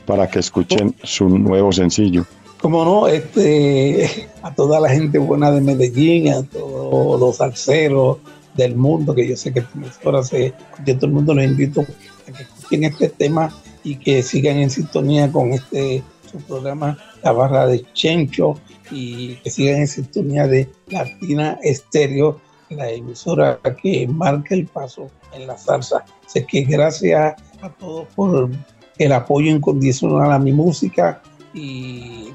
para 0.07 0.29
que 0.29 0.41
escuchen 0.41 0.95
su 1.03 1.29
nuevo 1.29 1.73
sencillo. 1.73 2.25
como 2.61 2.85
no, 2.85 3.09
este, 3.09 4.29
a 4.43 4.55
toda 4.55 4.81
la 4.81 4.89
gente 4.89 5.19
buena 5.19 5.51
de 5.51 5.61
Medellín, 5.61 6.33
a 6.33 6.43
todos 6.43 7.19
los 7.19 7.37
salseros 7.37 8.19
del 8.55 8.77
mundo, 8.77 9.15
que 9.15 9.29
yo 9.29 9.37
sé 9.37 9.53
que 9.53 9.65
emisora 9.75 10.23
se, 10.23 10.53
yo 10.85 10.95
todo 10.97 11.07
el 11.07 11.13
mundo 11.13 11.35
los 11.35 11.45
invito 11.45 11.81
a 11.81 12.33
que 12.33 12.43
escuchen 12.43 12.85
este 12.85 13.09
tema 13.09 13.53
y 13.83 13.97
que 13.97 14.23
sigan 14.23 14.59
en 14.59 14.71
sintonía 14.71 15.31
con 15.33 15.53
este 15.53 16.03
su 16.31 16.39
programa 16.39 16.97
La 17.23 17.33
Barra 17.33 17.67
de 17.67 17.85
Chencho 17.93 18.55
y 18.91 19.35
que 19.37 19.51
sigan 19.51 19.81
en 19.81 19.89
sintonía 19.89 20.47
de 20.47 20.69
Latina 20.89 21.59
Estéreo, 21.63 22.41
la 22.77 22.91
emisora 22.91 23.59
que 23.83 24.07
marca 24.09 24.55
el 24.55 24.67
paso 24.67 25.09
en 25.35 25.47
la 25.47 25.57
salsa. 25.57 26.05
Así 26.27 26.45
que 26.45 26.63
gracias 26.63 27.35
a 27.63 27.69
todos 27.71 28.07
por 28.15 28.51
el 28.99 29.13
apoyo 29.13 29.51
incondicional 29.51 30.33
a 30.33 30.39
mi 30.39 30.53
música 30.53 31.21
y 31.55 32.29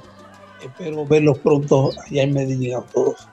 espero 0.63 1.05
verlos 1.05 1.37
pronto 1.39 1.91
allá 2.05 2.23
en 2.23 2.33
Medellín 2.33 2.75
a 2.75 2.81
todos. 2.81 3.27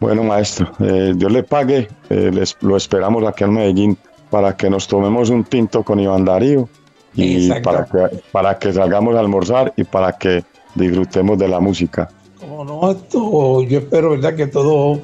Bueno, 0.00 0.22
maestro, 0.24 0.70
eh, 0.80 1.12
Dios 1.14 1.30
le 1.32 1.42
pague. 1.42 1.88
eh, 2.08 2.30
les- 2.32 2.56
lo 2.60 2.76
esperamos 2.76 3.22
aquí 3.26 3.44
en 3.44 3.52
Medellín 3.52 3.98
para 4.30 4.56
que 4.56 4.70
nos 4.70 4.86
tomemos 4.88 5.28
un 5.30 5.44
tinto 5.44 5.82
con 5.82 5.98
Iván 6.00 6.24
Darío 6.24 6.68
y 7.14 7.50
para 7.60 7.84
que, 7.84 8.22
para 8.32 8.58
que 8.58 8.72
salgamos 8.72 9.14
a 9.16 9.20
almorzar 9.20 9.72
y 9.76 9.84
para 9.84 10.12
que 10.12 10.44
disfrutemos 10.74 11.36
de 11.38 11.48
la 11.48 11.58
música. 11.60 12.08
Como 12.38 12.64
no, 12.64 12.90
esto, 12.92 13.62
yo 13.64 13.80
espero, 13.80 14.10
¿verdad?, 14.12 14.34
que 14.36 14.46
todo 14.46 15.00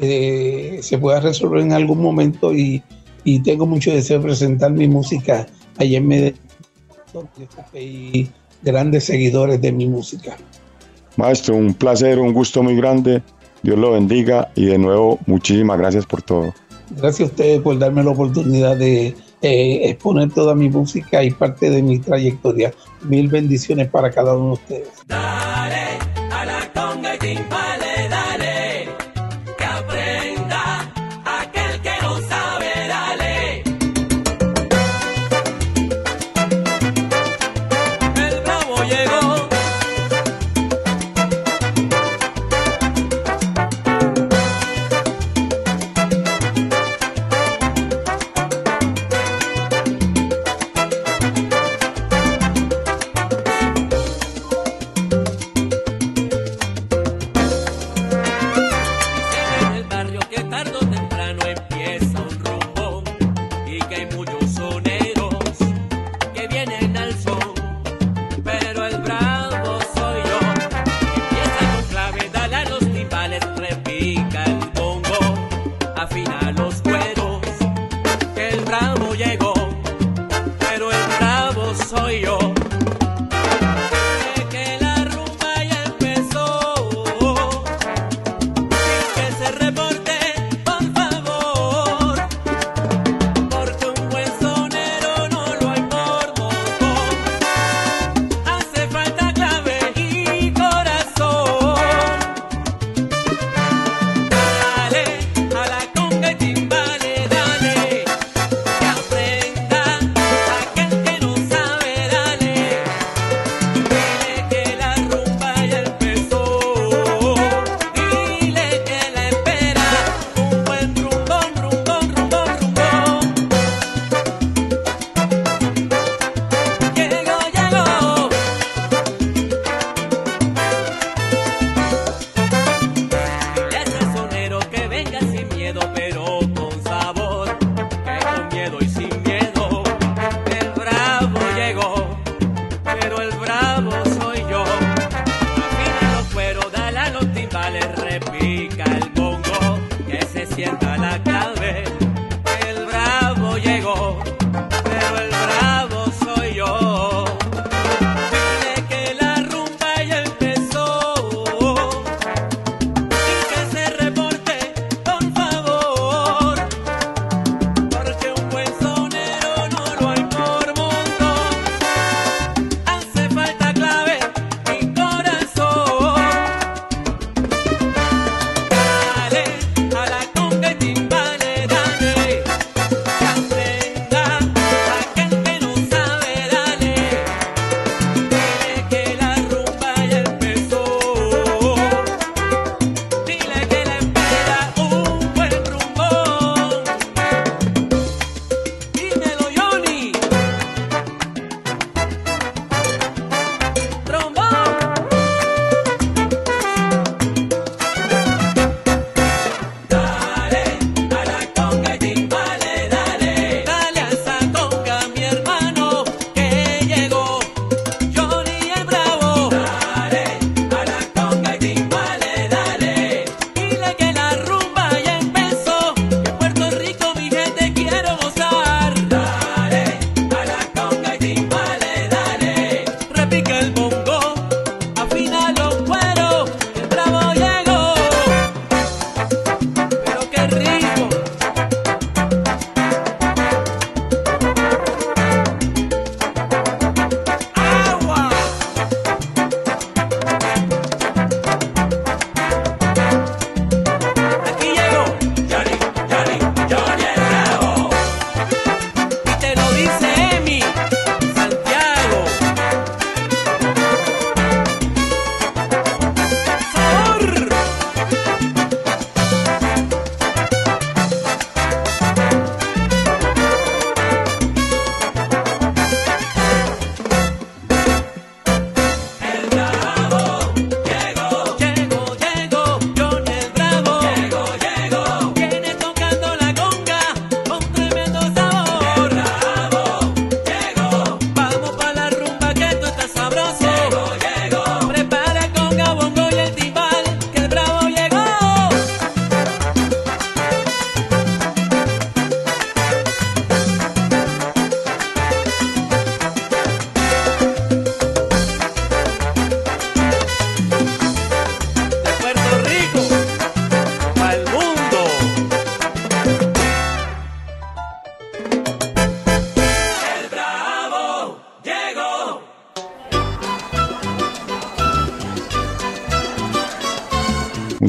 eh, 0.00 0.78
se 0.82 0.98
pueda 0.98 1.20
resolver 1.20 1.62
en 1.62 1.72
algún 1.72 2.00
momento 2.00 2.54
y, 2.54 2.82
y 3.24 3.40
tengo 3.40 3.66
mucho 3.66 3.90
deseo 3.90 4.18
de 4.18 4.24
presentar 4.24 4.70
mi 4.70 4.88
música 4.88 5.46
allá 5.78 5.98
en 5.98 6.08
Medellín, 6.08 6.40
hay 7.74 8.30
grandes 8.62 9.04
seguidores 9.04 9.60
de 9.60 9.72
mi 9.72 9.86
música. 9.86 10.36
Maestro, 11.16 11.56
un 11.56 11.74
placer, 11.74 12.18
un 12.18 12.32
gusto 12.32 12.62
muy 12.62 12.76
grande. 12.76 13.22
Dios 13.62 13.78
lo 13.78 13.92
bendiga 13.92 14.50
y 14.54 14.66
de 14.66 14.78
nuevo 14.78 15.18
muchísimas 15.26 15.78
gracias 15.78 16.06
por 16.06 16.22
todo. 16.22 16.54
Gracias 16.90 17.28
a 17.28 17.32
ustedes 17.32 17.60
por 17.60 17.78
darme 17.78 18.02
la 18.04 18.10
oportunidad 18.10 18.76
de 18.76 19.14
eh, 19.42 19.80
exponer 19.84 20.32
toda 20.32 20.54
mi 20.54 20.68
música 20.68 21.22
y 21.22 21.30
parte 21.30 21.70
de 21.70 21.82
mi 21.82 21.98
trayectoria. 21.98 22.72
Mil 23.02 23.28
bendiciones 23.28 23.88
para 23.88 24.10
cada 24.10 24.36
uno 24.36 24.46
de 24.46 24.52
ustedes. 24.52 24.88
Dale 25.06 25.98
a 26.30 26.44
la 26.44 26.72
conga 26.72 27.14
y 27.16 27.38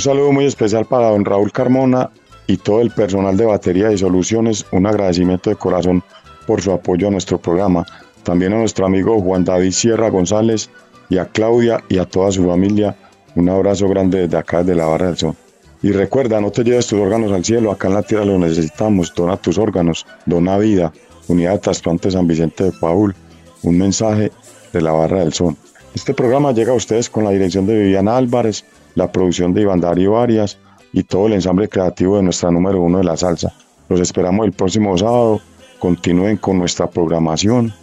saludo 0.09 0.31
muy 0.31 0.45
especial 0.45 0.85
para 0.85 1.11
don 1.11 1.23
Raúl 1.23 1.51
Carmona 1.51 2.09
y 2.47 2.57
todo 2.57 2.81
el 2.81 2.89
personal 2.89 3.37
de 3.37 3.45
Batería 3.45 3.91
y 3.91 3.97
Soluciones. 3.99 4.65
Un 4.71 4.87
agradecimiento 4.87 5.51
de 5.51 5.55
corazón 5.55 6.03
por 6.47 6.63
su 6.63 6.71
apoyo 6.71 7.09
a 7.09 7.11
nuestro 7.11 7.37
programa. 7.37 7.85
También 8.23 8.53
a 8.53 8.57
nuestro 8.57 8.87
amigo 8.87 9.21
Juan 9.21 9.45
David 9.45 9.69
Sierra 9.69 10.09
González 10.09 10.71
y 11.09 11.19
a 11.19 11.25
Claudia 11.25 11.83
y 11.89 11.99
a 11.99 12.05
toda 12.05 12.31
su 12.31 12.43
familia. 12.43 12.95
Un 13.35 13.49
abrazo 13.49 13.87
grande 13.87 14.21
desde 14.21 14.35
acá, 14.35 14.63
desde 14.63 14.73
la 14.73 14.87
Barra 14.87 15.05
del 15.05 15.17
Sol. 15.17 15.35
Y 15.83 15.91
recuerda, 15.91 16.41
no 16.41 16.49
te 16.49 16.63
lleves 16.63 16.87
tus 16.87 16.99
órganos 16.99 17.31
al 17.31 17.45
cielo, 17.45 17.71
acá 17.71 17.87
en 17.87 17.93
la 17.93 18.01
tierra 18.01 18.25
los 18.25 18.39
necesitamos. 18.39 19.13
Dona 19.13 19.37
tus 19.37 19.59
órganos, 19.59 20.07
dona 20.25 20.57
vida. 20.57 20.91
Unidad 21.27 21.51
de 21.51 21.59
Trasplante 21.59 22.09
San 22.09 22.25
Vicente 22.25 22.63
de 22.63 22.71
Paul. 22.71 23.13
Un 23.61 23.77
mensaje 23.77 24.31
de 24.73 24.81
la 24.81 24.91
Barra 24.91 25.19
del 25.19 25.33
Sol. 25.33 25.55
Este 25.93 26.15
programa 26.15 26.51
llega 26.51 26.71
a 26.71 26.75
ustedes 26.75 27.11
con 27.11 27.25
la 27.25 27.29
dirección 27.29 27.67
de 27.67 27.79
Viviana 27.79 28.17
Álvarez, 28.17 28.65
la 28.99 29.11
producción 29.11 29.53
de 29.53 29.61
Iván 29.61 29.79
Darío 29.79 30.19
Arias 30.19 30.59
y 30.91 31.03
todo 31.03 31.27
el 31.27 31.33
ensamble 31.33 31.69
creativo 31.69 32.17
de 32.17 32.23
nuestra 32.23 32.51
número 32.51 32.81
uno 32.81 32.99
de 32.99 33.05
la 33.05 33.17
salsa. 33.17 33.53
Los 33.87 33.99
esperamos 34.01 34.45
el 34.45 34.51
próximo 34.51 34.95
sábado. 34.97 35.41
Continúen 35.79 36.37
con 36.37 36.59
nuestra 36.59 36.87
programación 36.87 37.73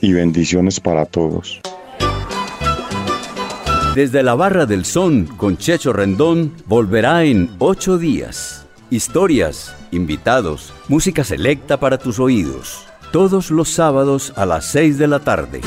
y 0.00 0.12
bendiciones 0.12 0.80
para 0.80 1.06
todos. 1.06 1.60
Desde 3.94 4.22
la 4.22 4.34
Barra 4.34 4.66
del 4.66 4.84
Son 4.84 5.26
con 5.26 5.56
Checho 5.56 5.92
Rendón 5.92 6.52
volverá 6.66 7.24
en 7.24 7.50
ocho 7.58 7.96
días. 7.96 8.66
Historias, 8.90 9.74
invitados, 9.92 10.72
música 10.88 11.22
selecta 11.22 11.78
para 11.78 11.98
tus 11.98 12.18
oídos. 12.18 12.84
Todos 13.12 13.50
los 13.50 13.68
sábados 13.68 14.32
a 14.36 14.44
las 14.44 14.64
seis 14.66 14.98
de 14.98 15.06
la 15.06 15.20
tarde. 15.20 15.60